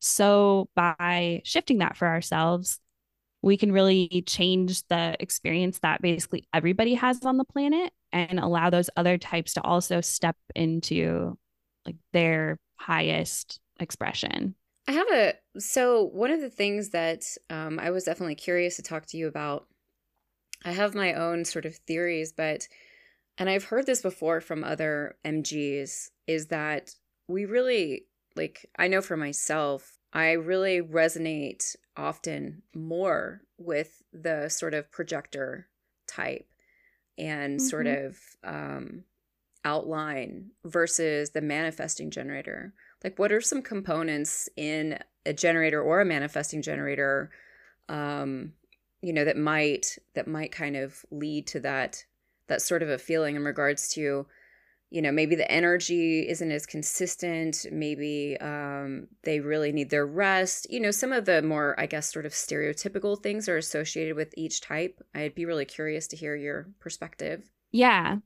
[0.00, 2.80] So by shifting that for ourselves,
[3.42, 8.70] we can really change the experience that basically everybody has on the planet and allow
[8.70, 11.38] those other types to also step into
[11.84, 14.54] like their highest expression.
[14.88, 18.82] I have a so one of the things that um, I was definitely curious to
[18.82, 19.66] talk to you about.
[20.64, 22.68] I have my own sort of theories, but
[23.38, 26.94] and I've heard this before from other MGs is that
[27.28, 34.74] we really like I know for myself I really resonate often more with the sort
[34.74, 35.68] of projector
[36.06, 36.46] type
[37.18, 37.66] and mm-hmm.
[37.66, 39.04] sort of um,
[39.66, 42.72] outline versus the manifesting generator.
[43.02, 47.30] Like, what are some components in a generator or a manifesting generator,
[47.88, 48.52] um,
[49.02, 52.04] you know, that might that might kind of lead to that
[52.46, 54.26] that sort of a feeling in regards to
[54.90, 60.64] you know maybe the energy isn't as consistent maybe um, they really need their rest
[60.70, 64.32] you know some of the more i guess sort of stereotypical things are associated with
[64.36, 65.02] each type.
[65.12, 67.50] I'd be really curious to hear your perspective.
[67.72, 68.18] Yeah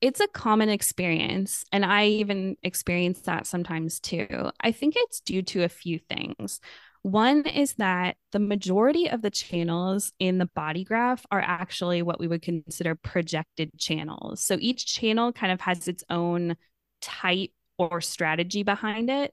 [0.00, 1.64] it's a common experience.
[1.72, 4.50] And I even experience that sometimes too.
[4.60, 6.60] I think it's due to a few things.
[7.02, 12.18] One is that the majority of the channels in the body graph are actually what
[12.18, 14.44] we would consider projected channels.
[14.44, 16.56] So each channel kind of has its own
[17.00, 19.32] type or strategy behind it,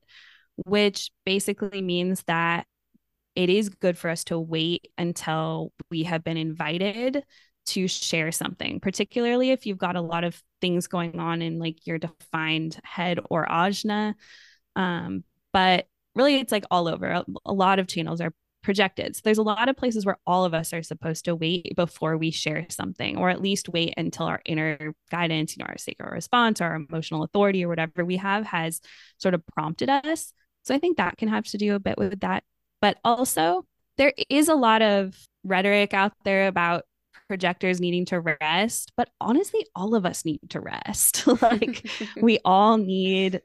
[0.65, 2.67] which basically means that
[3.35, 7.23] it is good for us to wait until we have been invited
[7.65, 11.85] to share something, particularly if you've got a lot of things going on in like
[11.85, 14.13] your defined head or ajna.
[14.77, 17.07] Um, but really, it's like all over.
[17.07, 19.13] A, a lot of channels are projected.
[19.13, 22.17] So there's a lot of places where all of us are supposed to wait before
[22.17, 26.11] we share something, or at least wait until our inner guidance, you know, our sacral
[26.11, 28.79] response, our emotional authority, or whatever we have has
[29.17, 30.31] sort of prompted us.
[30.63, 32.45] So I think that can have to do a bit with that.
[32.79, 33.65] But also,
[33.97, 36.85] there is a lot of rhetoric out there about
[37.27, 41.25] projectors needing to rest, but honestly, all of us need to rest.
[41.41, 41.87] like
[42.21, 43.41] we all need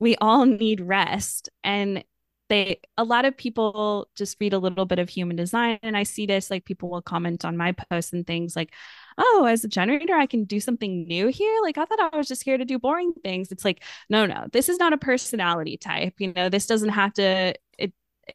[0.00, 1.48] we all need rest.
[1.64, 2.04] And
[2.48, 6.02] they a lot of people just read a little bit of human design and i
[6.02, 8.72] see this like people will comment on my posts and things like
[9.18, 11.60] oh as a generator i can do something new here?
[11.62, 13.52] Like i thought i was just here to do boring things.
[13.52, 16.48] It's like no no this is not a personality type you know?
[16.48, 17.92] This doesn't have to it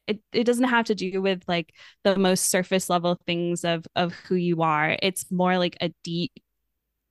[0.07, 1.73] it, it doesn't have to do with like
[2.03, 4.97] the most surface level things of of who you are.
[5.01, 6.31] It's more like a deep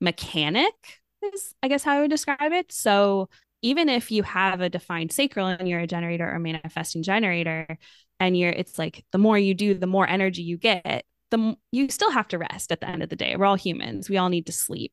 [0.01, 0.75] mechanic
[1.23, 2.73] is i guess how i would describe it.
[2.73, 3.29] So
[3.63, 7.79] even if you have a defined sacral and you're a generator or manifesting generator
[8.19, 11.89] and you're it's like the more you do the more energy you get the you
[11.89, 13.37] still have to rest at the end of the day.
[13.37, 14.11] We're all humans.
[14.11, 14.93] We all need to sleep.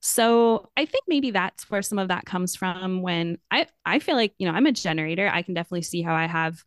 [0.00, 4.16] So i think maybe that's where some of that comes from when i i feel
[4.16, 5.30] like you know i'm a generator.
[5.32, 6.62] I can definitely see how i have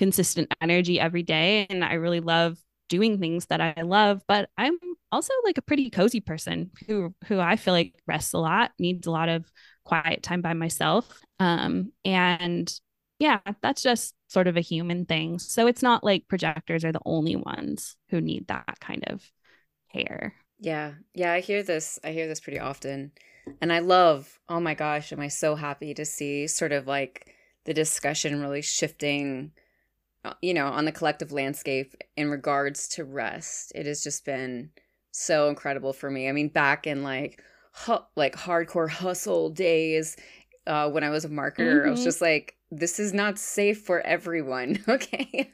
[0.00, 2.56] consistent energy every day and I really love
[2.88, 4.78] doing things that I love, but I'm
[5.12, 9.06] also like a pretty cozy person who who I feel like rests a lot, needs
[9.06, 9.44] a lot of
[9.84, 11.06] quiet time by myself.
[11.38, 12.72] Um and
[13.18, 15.38] yeah, that's just sort of a human thing.
[15.38, 19.22] So it's not like projectors are the only ones who need that kind of
[19.92, 20.32] care.
[20.58, 20.94] Yeah.
[21.14, 23.12] Yeah, I hear this I hear this pretty often.
[23.60, 27.34] And I love, oh my gosh, am I so happy to see sort of like
[27.66, 29.52] the discussion really shifting
[30.42, 33.72] you know, on the collective landscape in regards to rest.
[33.74, 34.70] It has just been
[35.12, 36.28] so incredible for me.
[36.28, 37.42] I mean, back in like
[37.72, 40.16] hu- like hardcore hustle days,
[40.66, 41.88] uh, when I was a marketer, mm-hmm.
[41.88, 42.04] I was mm-hmm.
[42.04, 44.84] just like, this is not safe for everyone.
[44.88, 45.50] Okay,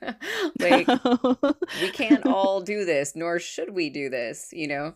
[0.59, 0.89] like
[1.81, 4.51] we can't all do this, nor should we do this.
[4.53, 4.95] You know.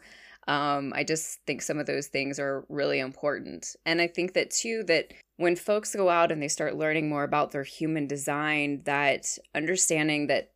[0.51, 3.77] Um, I just think some of those things are really important.
[3.87, 7.23] And I think that too, that when folks go out and they start learning more
[7.23, 10.51] about their human design, that understanding that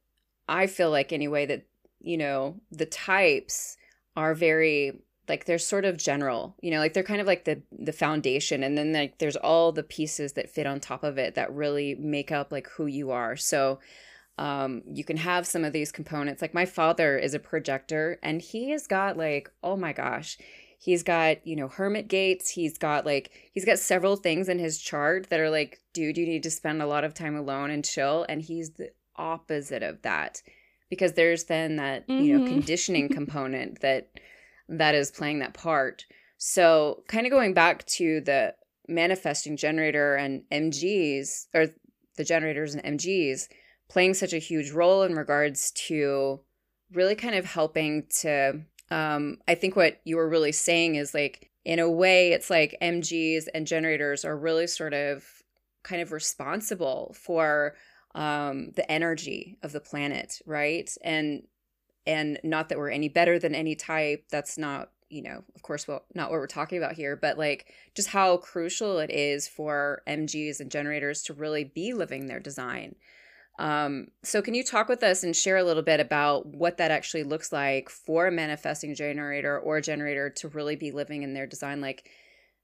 [0.49, 1.67] I feel like anyway, that,
[2.01, 3.77] you know, the types
[4.17, 7.63] are very like they're sort of general you know like they're kind of like the
[7.73, 11.35] the foundation and then like there's all the pieces that fit on top of it
[11.35, 13.81] that really make up like who you are so
[14.39, 16.43] um, you can have some of these components.
[16.43, 20.39] Like my father is a projector and he has got like, oh my gosh,
[20.79, 22.51] he's got, you know, hermit gates.
[22.51, 26.27] He's got like, he's got several things in his chart that are like, dude, you
[26.27, 28.27] need to spend a lot of time alone and chill.
[28.29, 30.43] And he's the opposite of that
[30.91, 32.25] because there's then that, mm-hmm.
[32.25, 32.55] you know, mm-hmm.
[32.55, 34.09] conditioning component that,
[34.69, 36.05] that is playing that part.
[36.39, 38.55] So kind of going back to the
[38.89, 41.69] manifesting generator and MGs or
[42.17, 43.49] the generators and MGs,
[43.89, 46.41] playing such a huge role in regards to
[46.93, 48.61] really kind of helping to
[48.91, 52.77] um, I think what you were really saying is like in a way it's like
[52.83, 55.25] MGs and generators are really sort of
[55.83, 57.75] kind of responsible for
[58.15, 60.91] um, the energy of the planet, right?
[61.03, 61.47] And
[62.07, 64.25] and not that we're any better than any type.
[64.31, 67.73] That's not you know, of course, well, not what we're talking about here, but like
[67.95, 72.97] just how crucial it is for MGs and generators to really be living their design.
[73.59, 76.91] Um, so, can you talk with us and share a little bit about what that
[76.91, 81.35] actually looks like for a manifesting generator or a generator to really be living in
[81.35, 81.81] their design?
[81.81, 82.11] Like,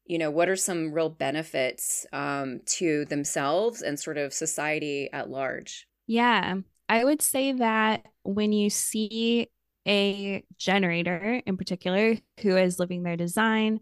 [0.04, 5.30] you know, what are some real benefits um, to themselves and sort of society at
[5.30, 5.86] large?
[6.08, 6.56] Yeah,
[6.88, 9.48] I would say that when you see
[9.86, 13.78] a generator in particular who is living their design,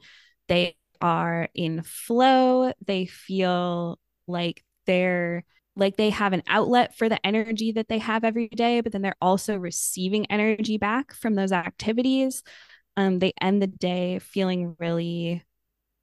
[0.48, 5.44] they are in flow, they feel like they're
[5.78, 9.02] like they have an outlet for the energy that they have every day, but then
[9.02, 12.42] they're also receiving energy back from those activities.
[12.96, 15.44] Um, they end the day feeling really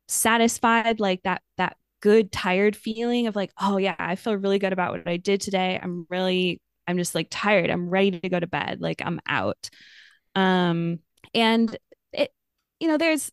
[0.08, 4.74] satisfied, like that that good tired feeling of like, oh yeah, I feel really good
[4.74, 5.80] about what I did today.
[5.82, 7.70] I'm really, I'm just like tired.
[7.70, 8.80] I'm ready to go to bed.
[8.82, 9.70] Like I'm out.
[10.36, 11.00] Um,
[11.34, 11.76] and
[12.14, 12.32] it,
[12.80, 13.32] you know, there's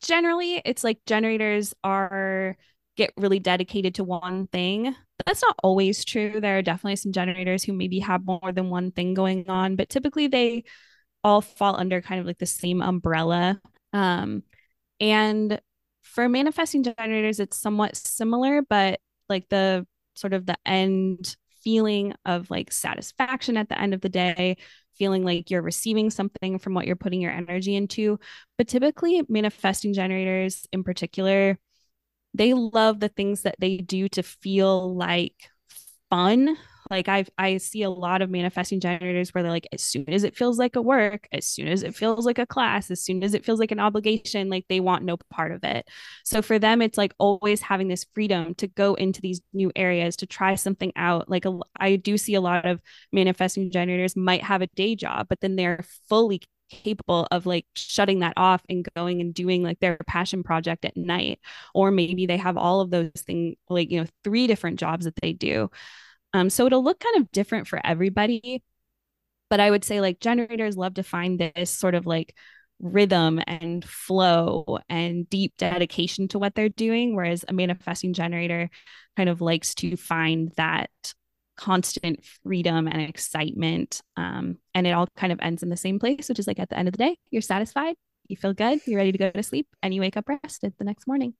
[0.00, 2.56] generally it's like generators are
[2.96, 4.94] get really dedicated to one thing.
[5.26, 6.40] That's not always true.
[6.40, 9.88] There are definitely some generators who maybe have more than one thing going on, but
[9.88, 10.64] typically they
[11.22, 13.60] all fall under kind of like the same umbrella.
[13.92, 14.42] Um,
[15.00, 15.60] and
[16.02, 22.50] for manifesting generators, it's somewhat similar, but like the sort of the end feeling of
[22.50, 24.58] like satisfaction at the end of the day,
[24.96, 28.18] feeling like you're receiving something from what you're putting your energy into.
[28.58, 31.58] But typically, manifesting generators in particular,
[32.34, 35.34] they love the things that they do to feel like
[36.10, 36.56] fun
[36.90, 40.24] like I I see a lot of manifesting generators where they're like, as soon as
[40.24, 43.22] it feels like a work, as soon as it feels like a class, as soon
[43.22, 45.88] as it feels like an obligation, like they want no part of it.
[46.24, 50.16] So for them, it's like always having this freedom to go into these new areas
[50.16, 51.30] to try something out.
[51.30, 52.80] Like a, I do see a lot of
[53.12, 58.20] manifesting generators might have a day job, but then they're fully capable of like shutting
[58.20, 61.38] that off and going and doing like their passion project at night
[61.74, 65.14] or maybe they have all of those things like you know three different jobs that
[65.16, 65.70] they do
[66.34, 68.62] um, so it'll look kind of different for everybody.
[69.48, 72.36] But I would say like generators love to find this sort of like
[72.80, 77.14] rhythm and flow and deep dedication to what they're doing.
[77.14, 78.68] Whereas a manifesting generator
[79.16, 80.90] kind of likes to find that
[81.56, 84.00] constant freedom and excitement.
[84.16, 86.68] Um, and it all kind of ends in the same place, which is like at
[86.68, 87.96] the end of the day, you're satisfied,
[88.28, 90.84] you feel good, you're ready to go to sleep, and you wake up rested the
[90.84, 91.34] next morning.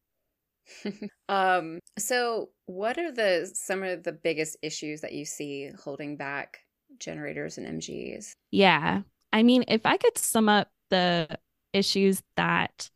[1.29, 6.59] um, so what are the some of the biggest issues that you see holding back
[6.99, 8.33] generators and MGs?
[8.51, 9.03] Yeah.
[9.33, 11.29] I mean, if I could sum up the
[11.73, 12.89] issues that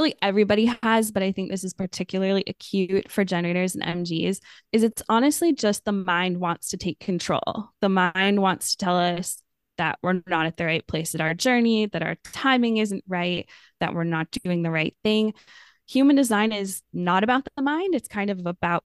[0.00, 4.40] really everybody has, but I think this is particularly acute for generators and MGs,
[4.72, 7.70] is it's honestly just the mind wants to take control.
[7.80, 9.42] The mind wants to tell us
[9.78, 13.48] that we're not at the right place at our journey, that our timing isn't right,
[13.80, 15.34] that we're not doing the right thing
[15.90, 17.96] human design is not about the mind.
[17.96, 18.84] It's kind of about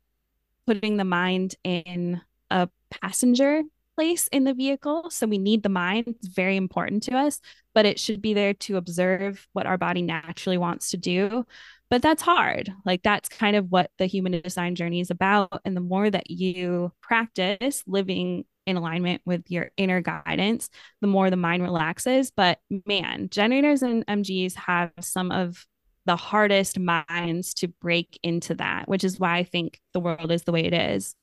[0.66, 3.61] putting the mind in a passenger
[3.96, 5.10] place in the vehicle.
[5.10, 6.08] So we need the mind.
[6.08, 7.39] It's very important to us,
[7.74, 11.46] but it should be there to observe what our body naturally wants to do.
[11.89, 12.74] But that's hard.
[12.86, 15.62] Like that's kind of what the human design journey is about.
[15.66, 20.70] And the more that you practice living in alignment with your inner guidance,
[21.02, 22.32] the more the mind relaxes.
[22.36, 25.66] But man, generators and MGs have some of
[26.06, 30.43] the hardest minds to break into that, which is why I think the world is
[30.43, 31.16] the way it is.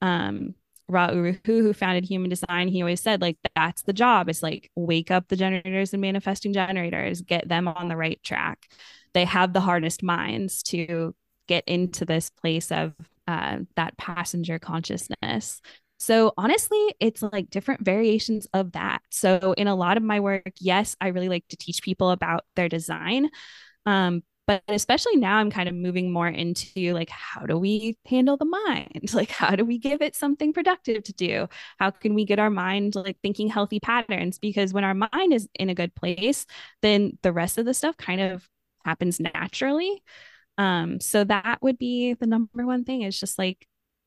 [0.00, 0.54] Um,
[0.88, 4.28] Ra Uru Hu, who founded Human Design, he always said, like, that's the job.
[4.28, 8.66] It's like wake up the generators and manifesting generators, get them on the right track.
[9.14, 11.14] They have the hardest minds to
[11.46, 12.94] get into this place of
[13.26, 15.60] uh, that passenger consciousness.
[15.98, 19.00] So honestly, it's like different variations of that.
[19.10, 22.44] So in a lot of my work, yes, I really like to teach people about
[22.54, 23.30] their design,
[23.84, 28.38] um, but especially now I'm kind of moving more into like how do we handle
[28.38, 29.10] the mind?
[29.18, 31.48] Like how do we give it something productive to do?
[31.78, 35.48] How can we get our mind like thinking healthy patterns because when our mind is
[35.54, 36.46] in a good place,
[36.80, 38.48] then the rest of the stuff kind of
[38.86, 40.02] happens naturally.
[40.56, 43.66] Um so that would be the number one thing is just like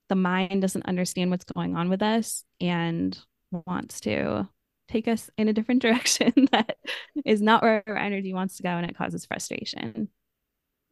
[0.09, 3.17] the mind doesn't understand what's going on with us and
[3.51, 4.49] wants to
[4.87, 6.77] take us in a different direction that
[7.25, 10.09] is not where our energy wants to go and it causes frustration.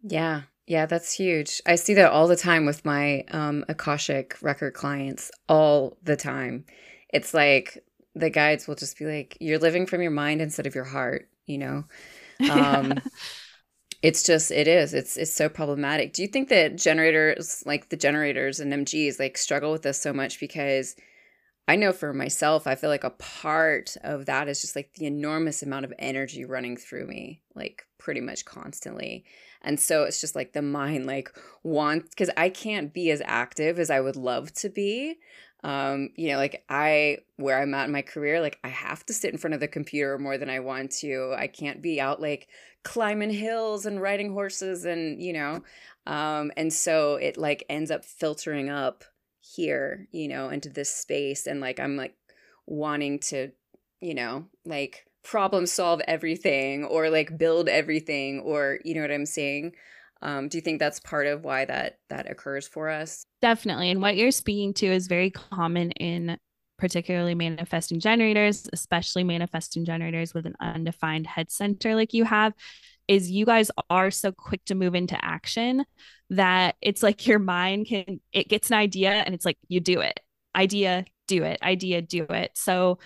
[0.02, 0.44] Yeah.
[0.68, 1.62] Yeah, that's huge.
[1.66, 6.66] I see that all the time with my um, Akashic record clients, all the time.
[7.12, 7.84] It's like
[8.14, 11.30] the guides will just be like, you're living from your mind instead of your heart,
[11.46, 11.86] you know?
[12.50, 13.02] Um,
[14.02, 14.94] it's just, it is.
[14.94, 16.14] It's, it's so problematic.
[16.14, 20.14] Do you think that generators, like the generators and MGs, like struggle with this so
[20.14, 20.96] much because
[21.68, 25.06] I know for myself, I feel like a part of that is just like the
[25.06, 29.26] enormous amount of energy running through me, like pretty much constantly.
[29.62, 33.80] And so it's just like the mind, like, wants, because I can't be as active
[33.80, 35.16] as I would love to be.
[35.62, 39.14] Um, you know, like I, where I'm at in my career, like I have to
[39.14, 41.36] sit in front of the computer more than I want to.
[41.38, 42.48] I can't be out like
[42.84, 45.64] climbing hills and riding horses and, you know,
[46.08, 49.04] um, and so it like ends up filtering up
[49.42, 52.16] here, you know, into this space and like I'm like
[52.66, 53.52] wanting to,
[54.00, 59.28] you know, like problem solve everything or like build everything or you know what I'm
[59.28, 59.76] saying?
[60.22, 63.24] Um, do you think that's part of why that that occurs for us?
[63.42, 63.92] Definitely.
[63.92, 66.38] And what you're speaking to is very common in
[66.80, 72.54] particularly manifesting generators, especially manifesting generators with an undefined head center like you have,
[73.08, 75.86] is you guys are so quick to move into action
[76.32, 80.00] that it's like your mind can it gets an idea and it's like you do
[80.00, 80.20] it
[80.56, 83.00] idea do it idea do it so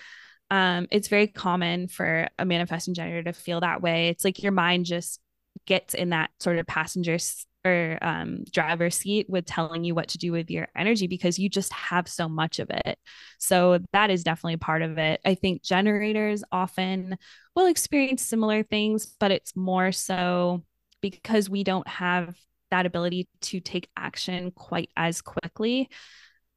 [0.50, 4.52] um it's very common for a manifesting generator to feel that way it's like your
[4.52, 5.20] mind just
[5.66, 7.18] gets in that sort of passenger
[7.64, 11.48] or um, driver seat with telling you what to do with your energy because you
[11.48, 12.98] just have so much of it.
[13.38, 15.20] So that is definitely part of it.
[15.24, 17.16] I think generators often
[17.56, 20.62] will experience similar things, but it's more so
[21.00, 22.36] because we don't have
[22.70, 25.88] that ability to take action quite as quickly.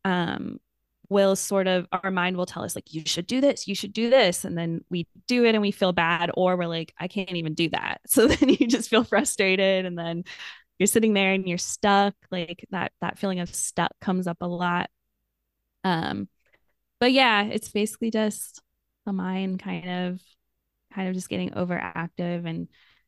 [0.04, 0.60] Um,
[1.10, 3.94] will sort of our mind will tell us like you should do this you should
[3.94, 7.08] do this and then we do it and we feel bad or we're like i
[7.08, 8.02] can't even do that.
[8.08, 10.24] So then you just feel frustrated and then
[10.80, 14.48] you're sitting there and you're stuck like that that feeling of stuck comes up a
[14.48, 14.90] lot.
[15.84, 16.28] Um
[17.00, 18.62] but yeah it's basically just
[19.06, 20.22] the mind kind of
[20.94, 22.68] kind of just getting overactive and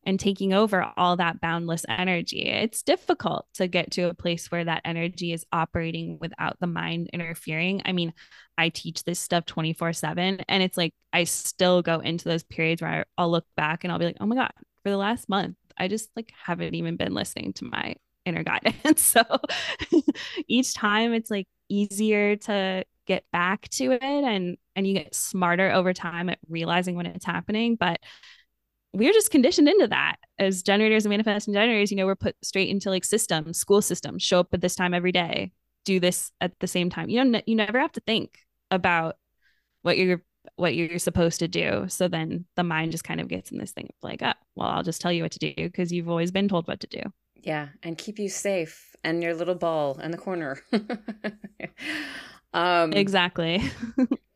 [0.10, 2.42] and taking over all that boundless energy.
[2.42, 7.12] It's difficult to get to a place where that energy is operating without the mind
[7.14, 7.84] interfering.
[7.86, 8.14] I mean,
[8.58, 12.82] I teach this stuff 24 7, and it's like I still go into those periods
[12.82, 14.52] where I'll look back and I'll be like, oh my God,
[14.82, 17.94] for the last month, I just like haven't even been listening to my
[18.26, 19.04] inner guidance.
[19.04, 19.22] so
[20.48, 25.70] each time it's like easier to get back to it and and you get smarter
[25.72, 28.00] over time at realizing when it's happening, but
[28.94, 32.70] we're just conditioned into that as generators and manifesting generators, you know, we're put straight
[32.70, 35.52] into like systems, school systems, show up at this time every day,
[35.86, 37.10] do this at the same time.
[37.10, 38.40] You don't know, you never have to think
[38.72, 39.18] about
[39.82, 40.22] what you're
[40.56, 41.86] what you're supposed to do.
[41.90, 44.70] So then the mind just kind of gets in this thing of like, oh, well,
[44.70, 47.02] I'll just tell you what to do because you've always been told what to do.
[47.36, 50.62] Yeah, and keep you safe and your little ball in the corner.
[52.54, 53.62] um, exactly.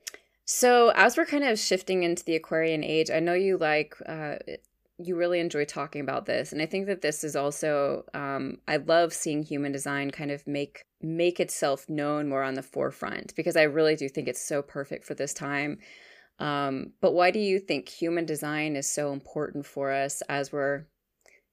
[0.46, 4.36] so as we're kind of shifting into the Aquarian age, I know you like uh,
[4.98, 8.78] you really enjoy talking about this and i think that this is also um, i
[8.78, 13.56] love seeing human design kind of make make itself known more on the forefront because
[13.56, 15.78] i really do think it's so perfect for this time.
[16.40, 20.88] Um, but why do you think human design is so important for us as we're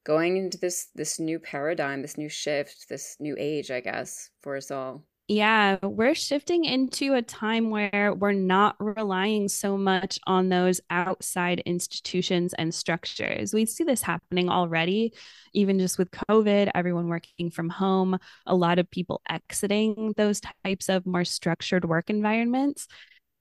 [0.05, 4.57] going into this this new paradigm this new shift this new age i guess for
[4.57, 10.49] us all yeah, we're shifting into a time where we're not relying so much on
[10.49, 13.55] those outside institutions and structures.
[13.55, 15.13] We see this happening already,
[15.53, 20.89] even just with COVID, everyone working from home, a lot of people exiting those types
[20.89, 22.89] of more structured work environments.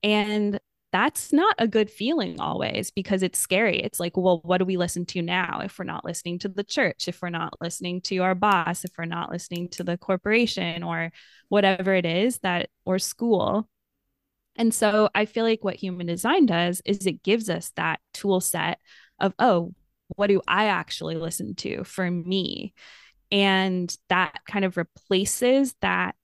[0.04, 0.60] And
[0.92, 3.80] that's not a good feeling always because it's scary.
[3.80, 6.64] It's like, well, what do we listen to now if we're not listening to the
[6.64, 10.82] church, if we're not listening to our boss, if we're not listening to the corporation
[10.84, 11.12] or
[11.50, 13.70] whatever it is that, or school?
[14.56, 18.42] And so I feel like what human design does is it gives us that tool
[18.42, 18.80] set
[19.20, 19.74] of, oh,
[20.16, 22.74] what do I actually listen to for me?
[23.32, 26.16] And that kind of replaces that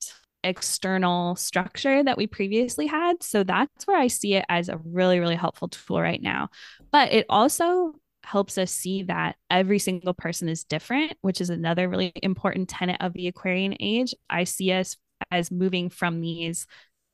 [0.46, 3.22] external structure that we previously had.
[3.22, 6.50] So that's where I see it as a really, really helpful tool right now.
[6.90, 7.94] But it also
[8.24, 12.96] helps us see that every single person is different, which is another really important tenet
[13.00, 14.14] of the Aquarian age.
[14.28, 14.96] I see us
[15.30, 16.66] as moving from these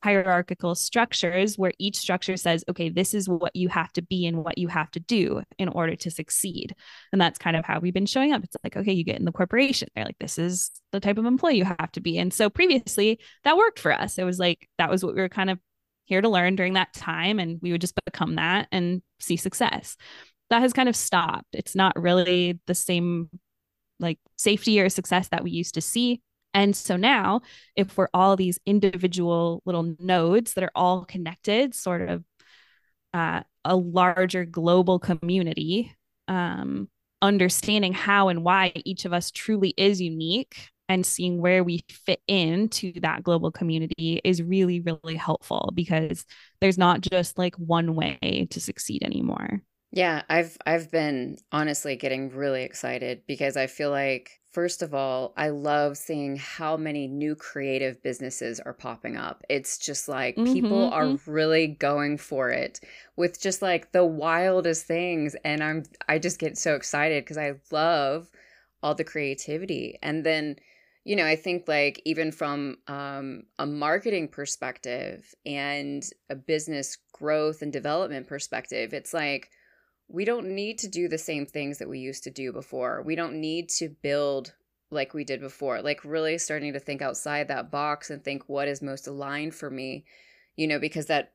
[0.03, 4.45] hierarchical structures where each structure says, okay, this is what you have to be and
[4.45, 6.75] what you have to do in order to succeed.
[7.13, 8.43] And that's kind of how we've been showing up.
[8.43, 9.89] It's like, okay, you get in the corporation.
[9.95, 12.19] They're like, this is the type of employee you have to be.
[12.19, 14.19] And so previously that worked for us.
[14.19, 15.59] It was like, that was what we were kind of
[16.05, 17.39] here to learn during that time.
[17.39, 19.97] And we would just become that and see success.
[20.51, 21.49] That has kind of stopped.
[21.53, 23.31] It's not really the same
[24.01, 26.21] like safety or success that we used to see
[26.55, 27.41] and so now,
[27.77, 32.25] if we're all these individual little nodes that are all connected, sort of
[33.15, 35.95] uh, a larger global community,
[36.29, 36.89] um,
[37.21, 40.57] understanding how and why each of us truly is unique
[40.89, 46.27] and seeing where we fit into that global community is really, really helpful because
[46.61, 49.63] there's not just like one way to succeed anymore.
[49.93, 55.33] Yeah, I've I've been honestly getting really excited because I feel like First of all,
[55.35, 59.43] I love seeing how many new creative businesses are popping up.
[59.49, 61.31] It's just like mm-hmm, people are mm-hmm.
[61.31, 62.79] really going for it
[63.17, 67.55] with just like the wildest things and I'm I just get so excited because I
[67.71, 68.29] love
[68.83, 69.99] all the creativity.
[70.03, 70.57] And then
[71.05, 77.63] you know, I think like even from um, a marketing perspective and a business growth
[77.63, 79.51] and development perspective, it's like
[80.09, 83.03] we don't need to do the same things that we used to do before.
[83.03, 84.55] We don't need to build
[84.91, 85.81] like we did before.
[85.83, 89.71] Like really starting to think outside that box and think what is most aligned for
[89.71, 90.05] me,
[90.57, 91.33] you know, because that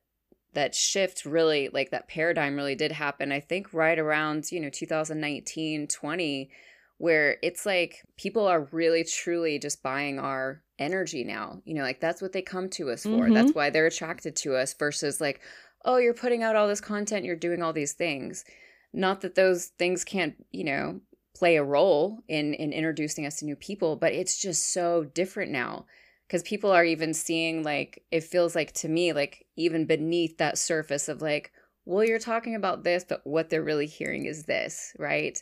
[0.54, 3.32] that shift really like that paradigm really did happen.
[3.32, 6.50] I think right around, you know, 2019, 20
[6.98, 11.62] where it's like people are really truly just buying our energy now.
[11.64, 13.10] You know, like that's what they come to us for.
[13.10, 13.34] Mm-hmm.
[13.34, 15.40] That's why they're attracted to us versus like,
[15.84, 18.44] oh, you're putting out all this content, you're doing all these things.
[18.92, 21.00] Not that those things can't, you know,
[21.38, 25.52] play a role in in introducing us to new people but it's just so different
[25.52, 25.86] now.
[26.26, 30.58] Because people are even seeing like it feels like to me like even beneath that
[30.58, 31.52] surface of like
[31.84, 35.40] well you're talking about this but what they're really hearing is this right?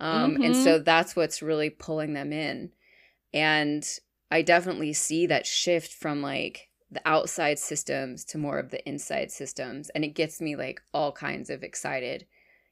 [0.00, 0.42] Um mm-hmm.
[0.42, 2.70] and so that's what's really pulling them in.
[3.32, 3.86] And
[4.30, 9.30] i definitely see that shift from like the outside systems to more of the inside
[9.30, 12.26] systems and it gets me like all kinds of excited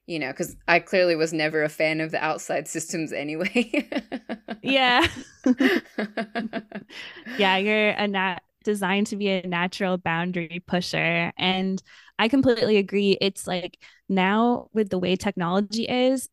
[0.05, 3.87] you know because i clearly was never a fan of the outside systems anyway.
[4.61, 5.05] Yeah.
[7.37, 11.83] Yeah you're a nat designed to be a natural boundary pusher and
[12.17, 13.17] i completely agree.
[13.19, 16.29] It's like now with the way technology is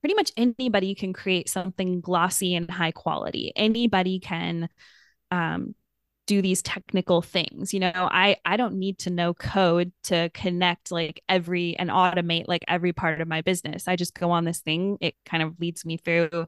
[0.00, 3.52] pretty much anybody can create something glossy and high quality.
[3.54, 4.68] Anybody can
[5.30, 5.74] um,
[6.30, 10.92] do these technical things you know i i don't need to know code to connect
[10.92, 13.88] like every and automate like every part of my business.
[13.88, 16.46] I just go on this thing it kind of leads me through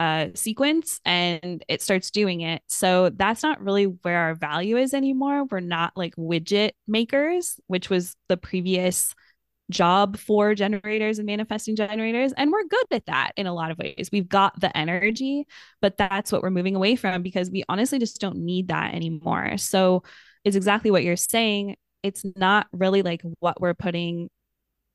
[0.00, 2.62] a sequence and it starts doing it.
[2.68, 5.44] So that's not really where our value is anymore.
[5.44, 9.14] We're not like widget makers which was the previous
[9.70, 12.32] job for generators and manifesting generators.
[12.32, 14.08] And we're good at that in a lot of ways.
[14.12, 15.46] We've got the energy,
[15.80, 19.58] but that's what we're moving away from because we honestly just don't need that anymore.
[19.58, 20.02] So
[20.44, 21.76] it's exactly what you're saying.
[22.02, 24.30] It's not really like what we're putting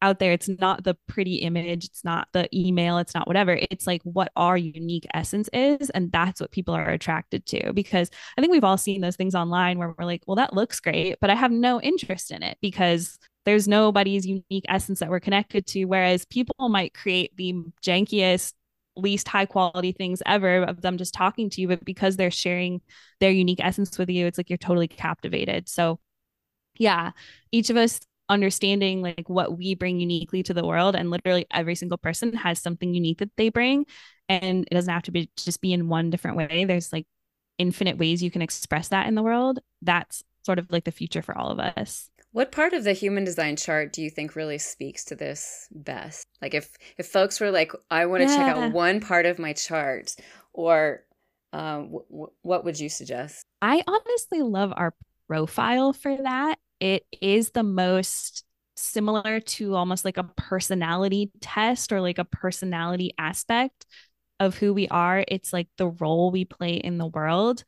[0.03, 0.33] out there.
[0.33, 3.57] It's not the pretty image, it's not the email, it's not whatever.
[3.71, 5.89] It's like what our unique essence is.
[5.91, 7.71] And that's what people are attracted to.
[7.71, 10.81] Because I think we've all seen those things online where we're like, well, that looks
[10.81, 15.19] great, but I have no interest in it because there's nobody's unique essence that we're
[15.19, 15.85] connected to.
[15.85, 18.53] Whereas people might create the jankiest,
[18.95, 22.81] least high quality things ever of them just talking to you, but because they're sharing
[23.19, 25.67] their unique essence with you, it's like you're totally captivated.
[25.67, 25.99] So,
[26.77, 27.11] yeah,
[27.51, 31.75] each of us understanding like what we bring uniquely to the world and literally every
[31.75, 33.85] single person has something unique that they bring
[34.29, 37.05] and it doesn't have to be just be in one different way there's like
[37.57, 41.21] infinite ways you can express that in the world that's sort of like the future
[41.21, 44.57] for all of us what part of the human design chart do you think really
[44.57, 46.27] speaks to this best?
[46.41, 48.35] Like if if folks were like, I want to yeah.
[48.35, 50.15] check out one part of my chart,
[50.51, 51.03] or
[51.53, 53.45] um, w- w- what would you suggest?
[53.61, 54.95] I honestly love our
[55.27, 56.57] profile for that.
[56.79, 58.43] It is the most
[58.75, 63.85] similar to almost like a personality test or like a personality aspect
[64.39, 65.23] of who we are.
[65.27, 67.63] It's like the role we play in the world.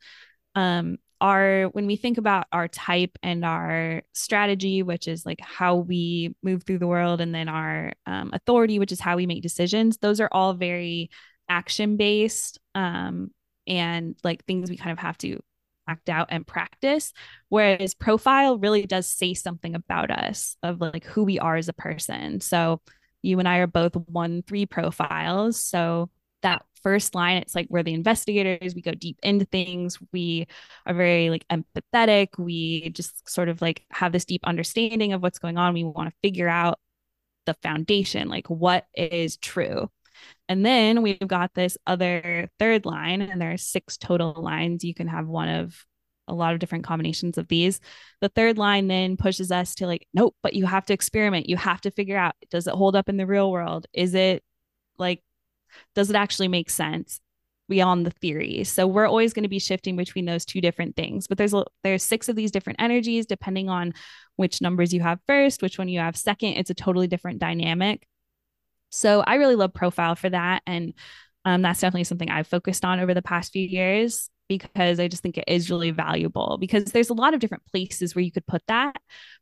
[0.56, 5.76] Um, our when we think about our type and our strategy which is like how
[5.76, 9.42] we move through the world and then our um, authority which is how we make
[9.42, 11.10] decisions those are all very
[11.48, 13.30] action based um,
[13.66, 15.40] and like things we kind of have to
[15.88, 17.12] act out and practice.
[17.48, 21.72] Whereas profile really does say something about us of like who we are as a
[21.72, 22.40] person.
[22.40, 22.80] So
[23.22, 25.60] you and i are both one three profiles.
[25.60, 26.10] So
[26.46, 30.46] that first line it's like we're the investigators we go deep into things we
[30.86, 35.40] are very like empathetic we just sort of like have this deep understanding of what's
[35.40, 36.78] going on we want to figure out
[37.44, 39.90] the foundation like what is true
[40.48, 44.94] and then we've got this other third line and there are six total lines you
[44.94, 45.84] can have one of
[46.28, 47.80] a lot of different combinations of these.
[48.20, 51.48] The third line then pushes us to like, nope, but you have to experiment.
[51.48, 53.86] You have to figure out does it hold up in the real world?
[53.92, 54.42] Is it
[54.98, 55.22] like
[55.94, 57.20] does it actually make sense
[57.68, 61.26] beyond the theory so we're always going to be shifting between those two different things
[61.26, 63.92] but there's there's six of these different energies depending on
[64.36, 68.06] which numbers you have first which one you have second it's a totally different dynamic
[68.90, 70.94] so i really love profile for that and
[71.44, 75.22] um, that's definitely something i've focused on over the past few years because I just
[75.22, 78.46] think it is really valuable because there's a lot of different places where you could
[78.46, 78.94] put that.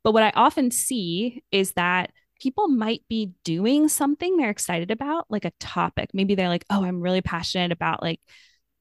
[0.02, 2.10] But what I often see is that
[2.44, 6.10] people might be doing something they're excited about, like a topic.
[6.12, 8.20] Maybe they're like, oh, I'm really passionate about like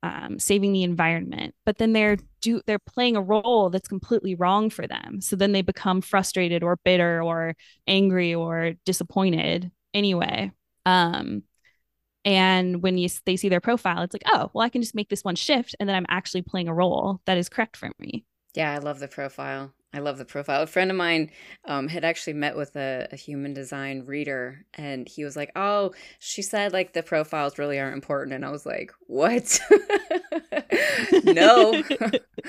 [0.04, 4.70] um, saving the environment, but then they're do they're playing a role that's completely wrong
[4.70, 5.22] for them.
[5.22, 7.56] So then they become frustrated or bitter or
[7.88, 10.52] angry or disappointed anyway.
[10.86, 11.44] Um,
[12.26, 15.08] and when you they see their profile, it's like, oh, well, I can just make
[15.08, 18.26] this one shift, and then I'm actually playing a role that is correct for me.
[18.56, 19.72] Yeah, I love the profile.
[19.94, 20.64] I love the profile.
[20.64, 21.30] A friend of mine
[21.66, 25.94] um, had actually met with a, a, human design reader, and he was like, "Oh,
[26.18, 29.60] she said like the profiles really aren't important," and I was like, "What?
[31.24, 31.84] no,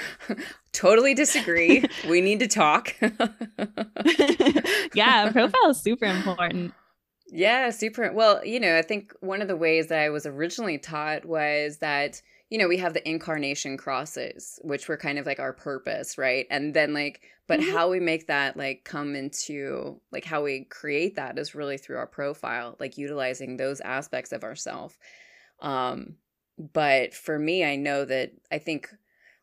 [0.72, 1.84] totally disagree.
[2.08, 2.94] We need to talk."
[4.94, 6.72] yeah, profile is super important.
[7.28, 8.10] Yeah, super.
[8.12, 11.78] Well, you know, I think one of the ways that I was originally taught was
[11.78, 16.18] that you know, we have the incarnation crosses, which were kind of like our purpose,
[16.18, 16.46] right?
[16.50, 17.72] And then like but mm-hmm.
[17.72, 21.96] how we make that like come into like how we create that is really through
[21.96, 24.98] our profile like utilizing those aspects of ourself
[25.60, 26.14] um
[26.72, 28.88] but for me i know that i think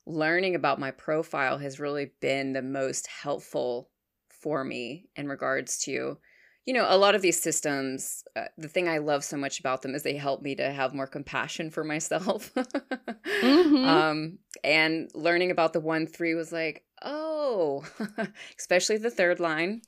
[0.06, 3.89] learning about my profile has really been the most helpful
[4.30, 6.18] for me in regards to
[6.66, 9.82] you know, a lot of these systems, uh, the thing I love so much about
[9.82, 12.53] them is they help me to have more compassion for myself.
[12.55, 13.88] mm-hmm.
[13.88, 17.84] um, and learning about the one three was like, oh,
[18.59, 19.82] especially the third line.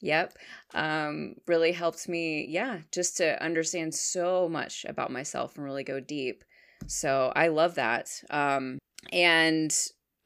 [0.00, 0.34] Yep.
[0.74, 6.00] Um, really helped me, yeah, just to understand so much about myself and really go
[6.00, 6.42] deep.
[6.88, 8.10] So I love that.
[8.30, 8.78] Um,
[9.12, 9.72] and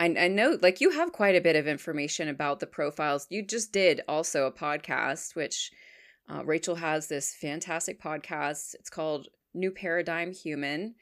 [0.03, 3.29] I, I know, like, you have quite a bit of information about the profiles.
[3.31, 5.71] You just did also a podcast, which
[6.29, 8.75] uh, Rachel has this fantastic podcast.
[8.75, 10.97] It's called New Paradigm Human.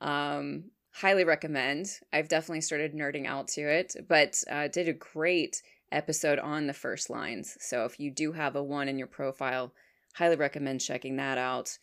[0.00, 1.98] Um, highly recommend.
[2.12, 6.72] I've definitely started nerding out to it, but uh, did a great episode on the
[6.72, 7.56] first lines.
[7.58, 9.72] So if you do have a one in your profile,
[10.14, 11.76] highly recommend checking that out.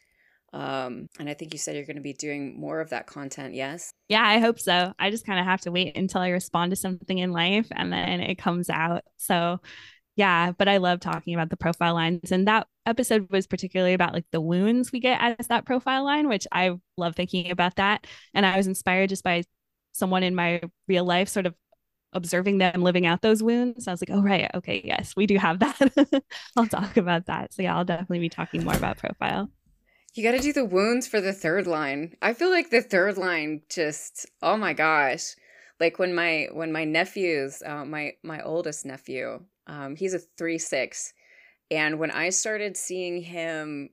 [0.53, 3.53] Um, and I think you said you're going to be doing more of that content,
[3.53, 3.93] yes?
[4.09, 4.93] Yeah, I hope so.
[4.99, 7.91] I just kind of have to wait until I respond to something in life and
[7.91, 9.03] then it comes out.
[9.17, 9.59] So
[10.17, 12.31] yeah, but I love talking about the profile lines.
[12.31, 16.27] And that episode was particularly about like the wounds we get as that profile line,
[16.27, 18.05] which I love thinking about that.
[18.33, 19.43] And I was inspired just by
[19.93, 21.55] someone in my real life sort of
[22.13, 23.87] observing them living out those wounds.
[23.87, 24.51] I was like, oh, right.
[24.53, 24.81] Okay.
[24.83, 26.23] Yes, we do have that.
[26.57, 27.53] I'll talk about that.
[27.53, 29.49] So, yeah, I'll definitely be talking more about profile.
[30.13, 32.15] You got to do the wounds for the third line.
[32.21, 35.35] I feel like the third line just, oh my gosh.
[35.79, 40.59] Like when my when my nephews, uh, my my oldest nephew, um, he's a three
[40.59, 41.13] six,
[41.71, 43.89] and when I started seeing him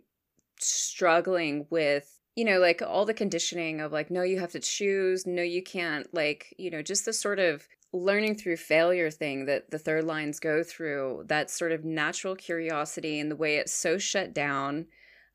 [0.60, 5.26] struggling with you know like all the conditioning of like no you have to choose
[5.26, 9.70] no you can't like you know just the sort of learning through failure thing that
[9.70, 13.98] the third lines go through that sort of natural curiosity and the way it's so
[13.98, 14.86] shut down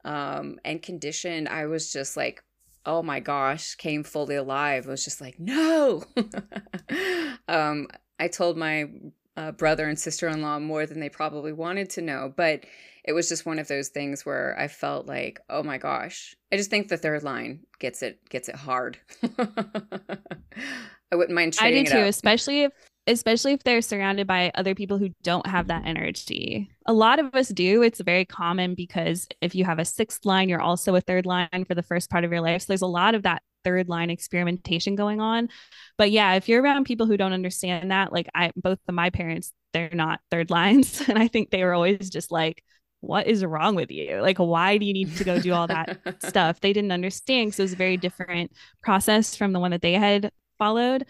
[0.06, 2.44] um, and conditioned i was just like
[2.86, 6.04] oh my gosh came fully alive I was just like no
[7.48, 7.88] um,
[8.20, 8.90] i told my
[9.36, 12.34] uh, brother and sister in law more than they probably wanted to know.
[12.36, 12.66] But
[13.04, 16.58] it was just one of those things where I felt like, oh my gosh, I
[16.58, 18.98] just think the third line gets it gets it hard.
[19.40, 21.58] I wouldn't mind.
[21.60, 22.72] I do too, especially if
[23.06, 26.70] especially if they're surrounded by other people who don't have that energy.
[26.86, 27.82] A lot of us do.
[27.82, 31.66] It's very common because if you have a sixth line, you're also a third line
[31.68, 32.62] for the first part of your life.
[32.62, 35.50] So there's a lot of that third line experimentation going on.
[35.98, 39.10] But yeah, if you're around people who don't understand that, like I both of my
[39.10, 41.02] parents, they're not third lines.
[41.10, 42.64] And I think they were always just like,
[43.02, 44.22] what is wrong with you?
[44.22, 46.62] Like, why do you need to go do all that stuff?
[46.62, 49.94] They didn't understand because it was a very different process from the one that they
[49.94, 51.06] had followed.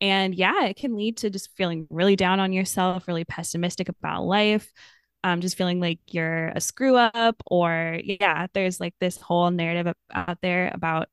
[0.00, 4.24] And yeah, it can lead to just feeling really down on yourself, really pessimistic about
[4.24, 4.70] life.
[5.22, 9.92] Um, just feeling like you're a screw up, or yeah, there's like this whole narrative
[10.12, 11.08] out there about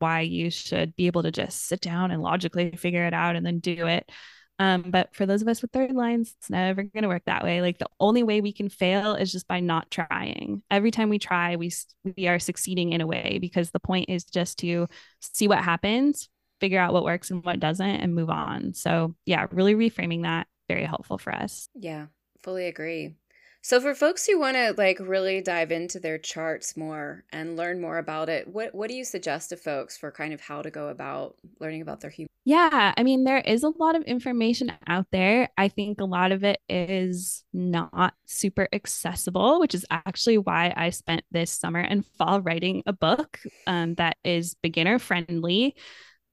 [0.00, 3.46] why you should be able to just sit down and logically figure it out and
[3.46, 4.10] then do it.
[4.58, 7.44] Um, but for those of us with third lines, it's never going to work that
[7.44, 7.60] way.
[7.60, 10.62] Like the only way we can fail is just by not trying.
[10.70, 11.70] Every time we try, we
[12.16, 14.88] we are succeeding in a way because the point is just to
[15.20, 16.28] see what happens,
[16.60, 18.74] figure out what works and what doesn't, and move on.
[18.74, 21.68] So yeah, really reframing that very helpful for us.
[21.74, 22.06] Yeah,
[22.42, 23.14] fully agree.
[23.62, 27.80] So for folks who want to like really dive into their charts more and learn
[27.80, 30.70] more about it, what what do you suggest to folks for kind of how to
[30.70, 32.28] go about learning about their human?
[32.44, 35.48] Yeah, I mean there is a lot of information out there.
[35.58, 40.90] I think a lot of it is not super accessible, which is actually why I
[40.90, 45.74] spent this summer and fall writing a book um, that is beginner friendly.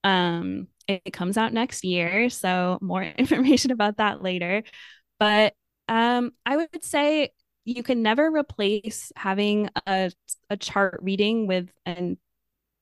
[0.03, 4.63] Um, it comes out next year, so more information about that later.
[5.19, 5.53] But
[5.87, 7.31] um, I would say
[7.65, 10.11] you can never replace having a,
[10.49, 12.17] a chart reading with an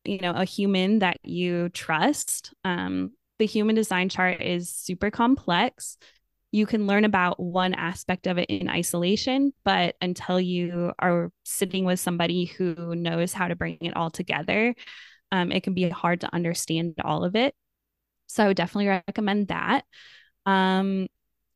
[0.03, 2.53] you know a human that you trust.
[2.63, 5.97] Um, the human design chart is super complex.
[6.51, 11.85] You can learn about one aspect of it in isolation, but until you are sitting
[11.85, 14.75] with somebody who knows how to bring it all together,
[15.31, 17.53] um, it can be hard to understand all of it.
[18.27, 19.85] So I would definitely recommend that.
[20.45, 21.07] Um,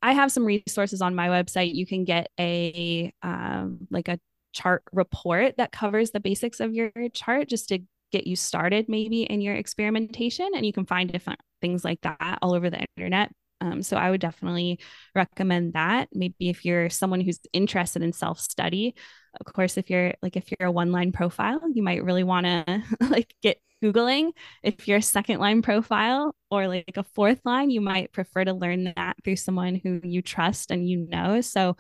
[0.01, 1.73] I have some resources on my website.
[1.73, 4.19] You can get a um, like a
[4.53, 7.79] chart report that covers the basics of your chart just to
[8.11, 12.39] get you started maybe in your experimentation and you can find different things like that
[12.41, 14.79] all over the internet um, so i would definitely
[15.13, 18.95] recommend that maybe if you're someone who's interested in self-study
[19.39, 22.45] of course if you're like if you're a one line profile you might really want
[22.45, 24.31] to like get Googling.
[24.63, 28.53] If you're a second line profile or like a fourth line, you might prefer to
[28.53, 31.41] learn that through someone who you trust and you know.
[31.41, 31.77] So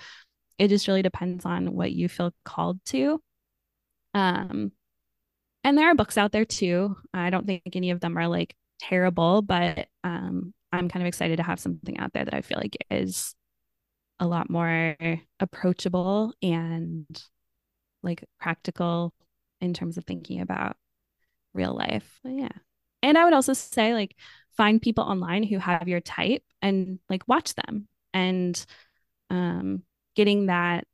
[0.57, 3.21] it just really depends on what you feel called to.
[4.13, 4.71] Um,
[5.63, 6.95] and there are books out there too.
[7.13, 11.37] I don't think any of them are like terrible, but um, I'm kind of excited
[11.37, 13.35] to have something out there that I feel like is
[14.19, 14.95] a lot more
[15.39, 17.05] approachable and
[18.05, 19.13] like practical
[19.61, 20.77] in terms of thinking about
[21.53, 22.19] real life.
[22.23, 22.49] But yeah.
[23.03, 24.15] And I would also say like
[24.57, 28.65] find people online who have your type and like watch them and
[29.29, 29.83] um
[30.15, 30.85] getting that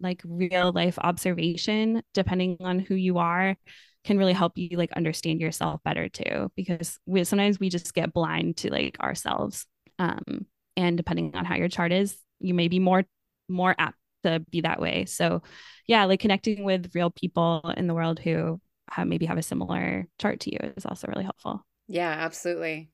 [0.00, 3.56] like real life observation depending on who you are
[4.04, 8.12] can really help you like understand yourself better too because we sometimes we just get
[8.12, 9.66] blind to like ourselves
[9.98, 13.04] um and depending on how your chart is you may be more
[13.48, 15.42] more apt to be that way so
[15.86, 18.60] yeah like connecting with real people in the world who
[18.90, 22.90] have, maybe have a similar chart to you is also really helpful yeah absolutely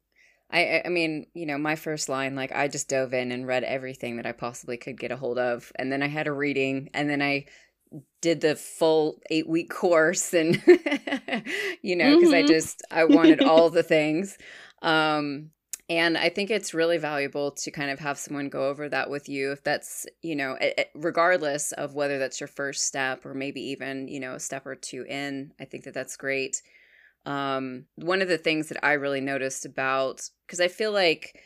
[0.52, 3.64] I, I mean, you know, my first line, like I just dove in and read
[3.64, 5.72] everything that I possibly could get a hold of.
[5.76, 7.46] And then I had a reading and then I
[8.20, 10.62] did the full eight week course and,
[11.82, 12.34] you know, because mm-hmm.
[12.34, 14.36] I just, I wanted all the things.
[14.82, 15.50] Um,
[15.98, 19.28] and I think it's really valuable to kind of have someone go over that with
[19.28, 20.56] you if that's, you know,
[20.94, 24.74] regardless of whether that's your first step or maybe even, you know, a step or
[24.74, 25.52] two in.
[25.60, 26.62] I think that that's great.
[27.26, 31.40] Um, one of the things that I really noticed about because I feel like,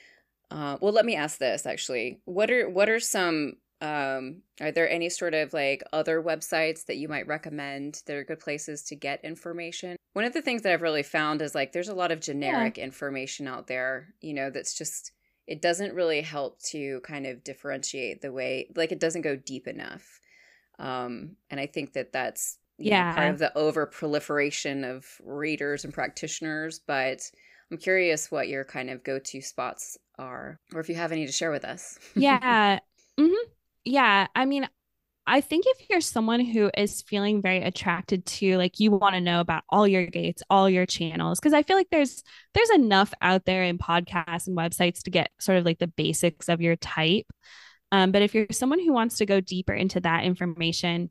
[0.51, 2.20] uh, well, let me ask this actually.
[2.24, 6.96] What are what are some um, are there any sort of like other websites that
[6.96, 9.96] you might recommend that are good places to get information?
[10.14, 12.78] One of the things that I've really found is like there's a lot of generic
[12.78, 12.84] yeah.
[12.84, 15.12] information out there, you know, that's just
[15.46, 19.66] it doesn't really help to kind of differentiate the way like it doesn't go deep
[19.68, 20.20] enough.
[20.78, 25.84] Um, and I think that that's yeah know, part of the over proliferation of readers
[25.84, 27.22] and practitioners but
[27.70, 31.32] i'm curious what your kind of go-to spots are or if you have any to
[31.32, 32.78] share with us yeah.
[33.87, 34.68] yeah i mean
[35.26, 39.20] i think if you're someone who is feeling very attracted to like you want to
[39.20, 42.22] know about all your gates all your channels because i feel like there's
[42.53, 46.49] there's enough out there in podcasts and websites to get sort of like the basics
[46.49, 47.26] of your type
[47.93, 51.09] um, but if you're someone who wants to go deeper into that information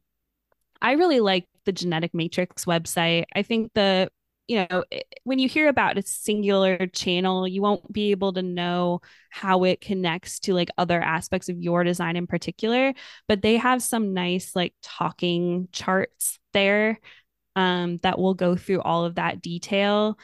[0.82, 3.26] I really like the genetic matrix website.
[3.36, 4.10] I think the
[4.48, 4.84] you know
[5.24, 9.82] when you hear about a singular channel you won't be able to know how it
[9.82, 12.94] connects to like other aspects of your design in particular
[13.28, 17.00] but they have some nice like talking charts there
[17.56, 20.18] um, that will go through all of that detail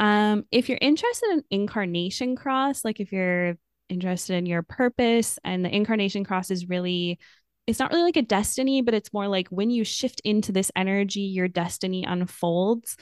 [0.00, 3.56] um, if you're interested in incarnation cross like if you're
[3.88, 7.18] interested in your purpose and the incarnation cross is really
[7.66, 10.72] it's not really like a destiny, but it's more like when you shift into this
[10.74, 12.96] energy, your destiny unfolds.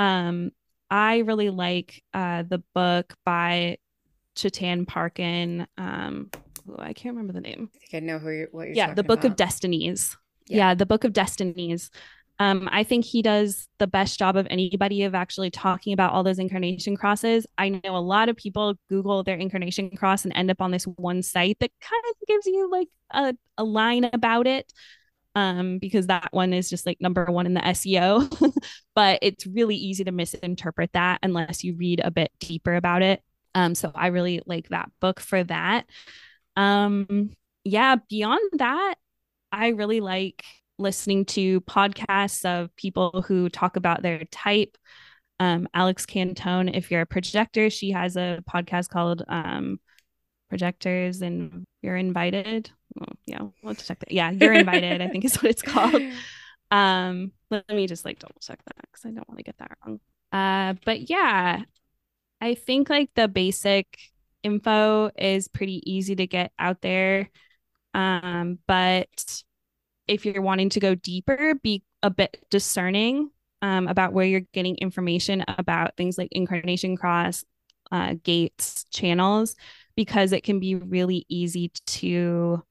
[0.00, 0.52] Um,
[0.90, 3.76] I really like uh, the book by
[4.34, 5.66] Chetan Parkin.
[5.76, 6.30] Um,
[6.68, 7.70] oh, I can't remember the name.
[7.74, 9.32] I think I know who you're, what you're yeah, the Book about.
[9.32, 10.16] of Destinies.
[10.48, 10.56] Yeah.
[10.56, 11.90] yeah, the Book of Destinies.
[12.38, 16.22] Um, I think he does the best job of anybody of actually talking about all
[16.22, 17.46] those incarnation crosses.
[17.58, 20.84] I know a lot of people Google their incarnation cross and end up on this
[20.84, 24.72] one site that kind of gives you like a, a line about it.
[25.36, 28.52] Um, because that one is just like number one in the SEO,
[28.96, 33.22] but it's really easy to misinterpret that unless you read a bit deeper about it.
[33.54, 35.86] Um, so I really like that book for that.
[36.56, 37.30] Um,
[37.64, 38.94] yeah, beyond that,
[39.52, 40.44] I really like
[40.78, 44.76] listening to podcasts of people who talk about their type.
[45.38, 49.78] Um, Alex Cantone, if you're a projector, she has a podcast called um,
[50.48, 52.70] Projectors and You're Invited.
[52.94, 54.12] Well, yeah, we'll check that.
[54.12, 56.02] Yeah, You're Invited, I think is what it's called.
[56.72, 59.76] Um, let me just like double check that because I don't want to get that
[59.84, 59.98] wrong.
[60.30, 61.62] Uh, but yeah,
[62.40, 63.98] I think like the basic
[64.42, 67.28] info is pretty easy to get out there.
[67.92, 69.42] Um, but
[70.06, 73.30] if you're wanting to go deeper, be a bit discerning
[73.62, 77.44] um, about where you're getting information about things like incarnation cross,
[77.92, 79.56] uh, gates, channels,
[79.96, 82.62] because it can be really easy to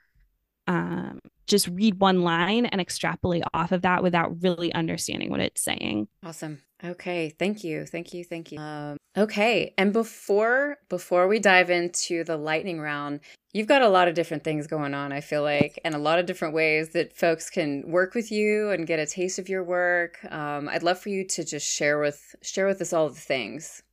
[0.69, 5.61] um, just read one line and extrapolate off of that without really understanding what it's
[5.61, 6.07] saying.
[6.23, 6.61] Awesome.
[6.83, 8.59] Okay, thank you, thank you, thank you.
[8.59, 14.07] Um, okay, and before before we dive into the lightning round, you've got a lot
[14.07, 15.11] of different things going on.
[15.11, 18.69] I feel like, and a lot of different ways that folks can work with you
[18.69, 20.19] and get a taste of your work.
[20.31, 23.81] Um, I'd love for you to just share with share with us all the things.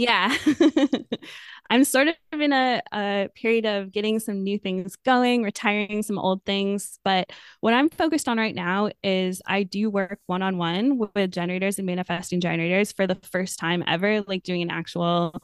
[0.00, 0.34] Yeah.
[1.70, 6.18] I'm sort of in a, a period of getting some new things going, retiring some
[6.18, 6.98] old things.
[7.04, 11.30] But what I'm focused on right now is I do work one on one with
[11.30, 15.40] generators and manifesting generators for the first time ever, like doing an actual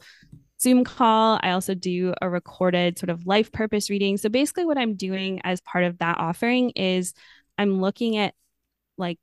[0.59, 1.39] Zoom call.
[1.41, 4.17] I also do a recorded sort of life purpose reading.
[4.17, 7.13] So basically, what I'm doing as part of that offering is
[7.57, 8.33] I'm looking at
[8.97, 9.17] like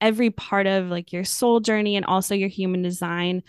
[0.00, 3.42] every part of like your soul journey and also your human design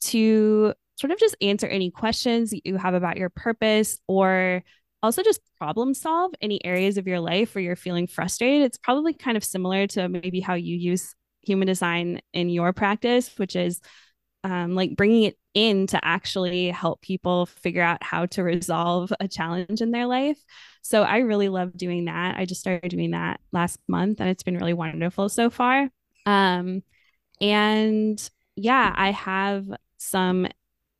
[0.00, 4.62] to sort of just answer any questions you have about your purpose or
[5.02, 8.62] also just problem solve any areas of your life where you're feeling frustrated.
[8.62, 13.30] It's probably kind of similar to maybe how you use human design in your practice,
[13.38, 13.80] which is
[14.44, 19.28] um, like bringing it in to actually help people figure out how to resolve a
[19.28, 20.38] challenge in their life.
[20.82, 22.36] So I really love doing that.
[22.36, 25.88] I just started doing that last month and it's been really wonderful so far.
[26.26, 26.82] Um,
[27.40, 30.48] and yeah, I have some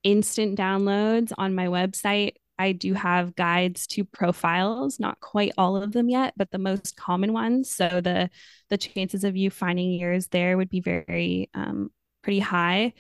[0.03, 2.33] instant downloads on my website.
[2.59, 6.97] I do have guides to profiles, not quite all of them yet, but the most
[6.97, 7.71] common ones.
[7.71, 8.31] So the
[8.69, 11.91] the chances of you finding yours there would be very um,
[12.23, 12.95] pretty high.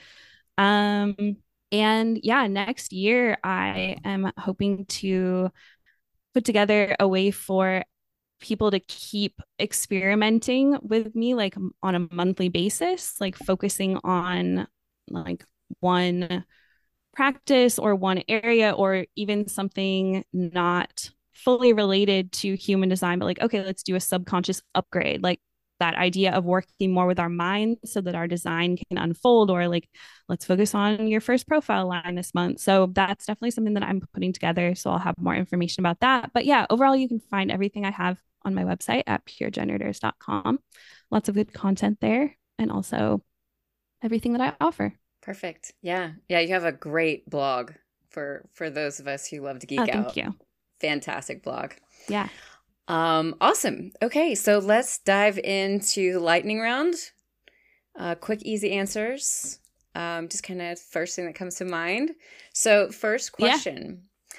[0.57, 1.37] Um,
[1.73, 5.51] and yeah, next year I am hoping to
[6.35, 7.85] put together a way for
[8.41, 14.67] people to keep experimenting with me like on a monthly basis, like focusing on
[15.11, 15.45] like
[15.81, 16.45] one
[17.19, 23.43] practice or one area or even something not fully related to human design but like
[23.43, 25.41] okay let's do a subconscious upgrade like
[25.81, 29.67] that idea of working more with our mind so that our design can unfold or
[29.67, 29.89] like
[30.29, 32.61] let's focus on your first profile line this month.
[32.61, 34.77] So that's definitely something that i'm putting together.
[34.77, 36.31] So i'll have more information about that.
[36.33, 40.61] But yeah overall you can find everything i have on my website at puregenerators.com
[41.11, 43.23] lots of good content there and also
[44.05, 44.95] everything that i offer
[45.29, 45.75] Perfect.
[45.83, 46.13] Yeah.
[46.31, 47.73] Yeah, you have a great blog
[48.09, 50.15] for for those of us who love to geek oh, out.
[50.15, 50.35] Thank you.
[50.81, 51.73] Fantastic blog.
[52.09, 52.29] Yeah.
[52.89, 53.93] Um awesome.
[54.01, 56.95] Okay, so let's dive into lightning round.
[57.95, 59.59] Uh quick easy answers.
[59.95, 62.13] Um just kind of first thing that comes to mind.
[62.55, 64.05] So, first question.
[64.33, 64.39] Yeah.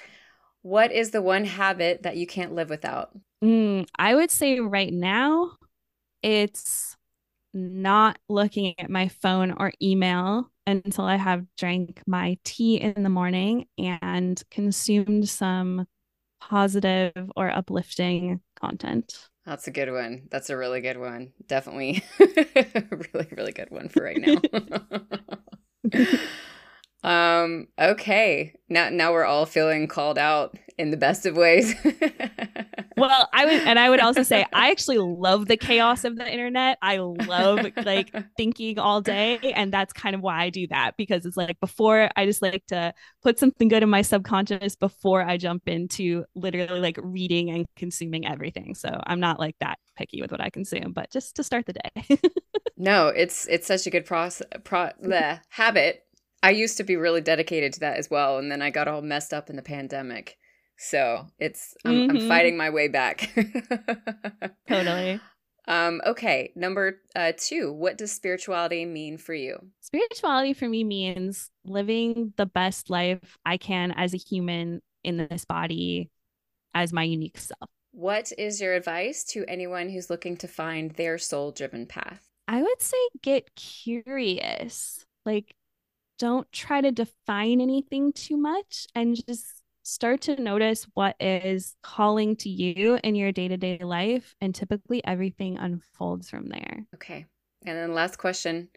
[0.62, 3.16] What is the one habit that you can't live without?
[3.44, 5.52] Mm, I would say right now
[6.20, 6.96] it's
[7.54, 13.08] not looking at my phone or email until I have drank my tea in the
[13.08, 15.86] morning and consumed some
[16.40, 19.28] positive or uplifting content.
[19.46, 20.28] That's a good one.
[20.30, 21.32] That's a really good one.
[21.46, 24.40] Definitely really, really good one for right now.
[27.02, 28.54] um, okay.
[28.68, 31.74] Now now we're all feeling called out in the best of ways.
[32.96, 36.26] well, I would, and I would also say, I actually love the chaos of the
[36.26, 36.78] internet.
[36.80, 39.38] I love like thinking all day.
[39.54, 42.64] And that's kind of why I do that because it's like before I just like
[42.68, 47.66] to put something good in my subconscious before I jump into literally like reading and
[47.76, 48.74] consuming everything.
[48.74, 51.74] So I'm not like that picky with what I consume, but just to start the
[51.74, 52.18] day.
[52.78, 56.04] no, it's, it's such a good process, pro- the habit.
[56.42, 58.38] I used to be really dedicated to that as well.
[58.38, 60.38] And then I got all messed up in the pandemic.
[60.82, 62.16] So it's I'm, mm-hmm.
[62.16, 63.30] I'm fighting my way back.
[64.68, 65.20] totally.
[65.68, 67.70] Um, okay, number uh, two.
[67.70, 69.58] What does spirituality mean for you?
[69.82, 75.44] Spirituality for me means living the best life I can as a human in this
[75.44, 76.10] body,
[76.72, 77.68] as my unique self.
[77.92, 82.26] What is your advice to anyone who's looking to find their soul-driven path?
[82.48, 85.04] I would say get curious.
[85.26, 85.54] Like,
[86.18, 92.36] don't try to define anything too much, and just start to notice what is calling
[92.36, 94.34] to you in your day to day life.
[94.40, 96.86] And typically everything unfolds from there.
[96.94, 97.26] Okay.
[97.66, 98.68] And then last question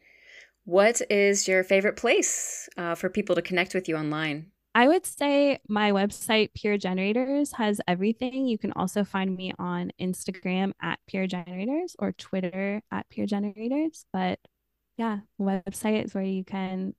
[0.66, 4.52] What is your favorite place uh, for people to connect with you online?
[4.76, 8.48] I would say my website, Pure Generators, has everything.
[8.48, 14.06] You can also find me on Instagram at Pure Generators or Twitter at Pure Generators.
[14.12, 14.40] But
[14.98, 16.96] yeah, website is where you can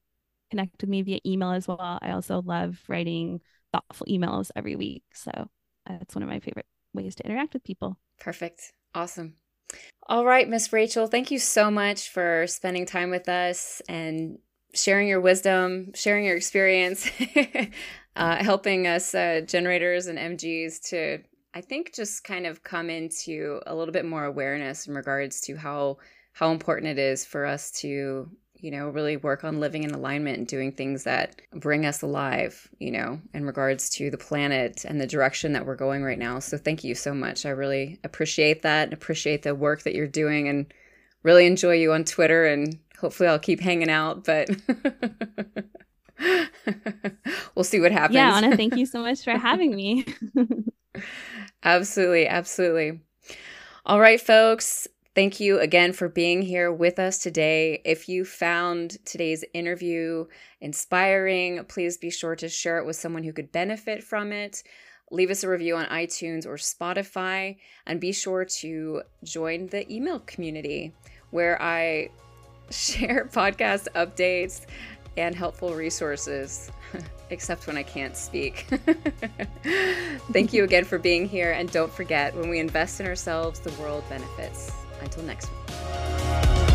[0.50, 1.98] connect with me via email as well.
[2.00, 3.40] I also love writing
[3.74, 5.02] thoughtful emails every week.
[5.14, 5.48] So
[5.86, 7.98] that's one of my favorite ways to interact with people.
[8.20, 8.72] Perfect.
[8.94, 9.34] Awesome.
[10.06, 14.38] All right, Miss Rachel, thank you so much for spending time with us and
[14.74, 17.10] sharing your wisdom, sharing your experience,
[18.16, 21.18] uh, helping us uh, generators and MGs to,
[21.54, 25.56] I think, just kind of come into a little bit more awareness in regards to
[25.56, 25.98] how
[26.32, 28.28] how important it is for us to
[28.64, 32.66] you know, really work on living in alignment and doing things that bring us alive,
[32.78, 36.38] you know, in regards to the planet and the direction that we're going right now.
[36.38, 37.44] So thank you so much.
[37.44, 40.72] I really appreciate that and appreciate the work that you're doing and
[41.22, 44.48] really enjoy you on Twitter and hopefully I'll keep hanging out, but
[47.54, 48.14] we'll see what happens.
[48.14, 50.06] Yeah, Anna, thank you so much for having me.
[51.62, 53.02] absolutely, absolutely.
[53.84, 54.88] All right, folks.
[55.14, 57.80] Thank you again for being here with us today.
[57.84, 60.26] If you found today's interview
[60.60, 64.64] inspiring, please be sure to share it with someone who could benefit from it.
[65.12, 70.18] Leave us a review on iTunes or Spotify, and be sure to join the email
[70.18, 70.92] community
[71.30, 72.10] where I
[72.70, 74.66] share podcast updates
[75.16, 76.72] and helpful resources,
[77.30, 78.66] except when I can't speak.
[80.32, 83.70] Thank you again for being here, and don't forget when we invest in ourselves, the
[83.80, 84.72] world benefits.
[85.04, 86.73] Until next week.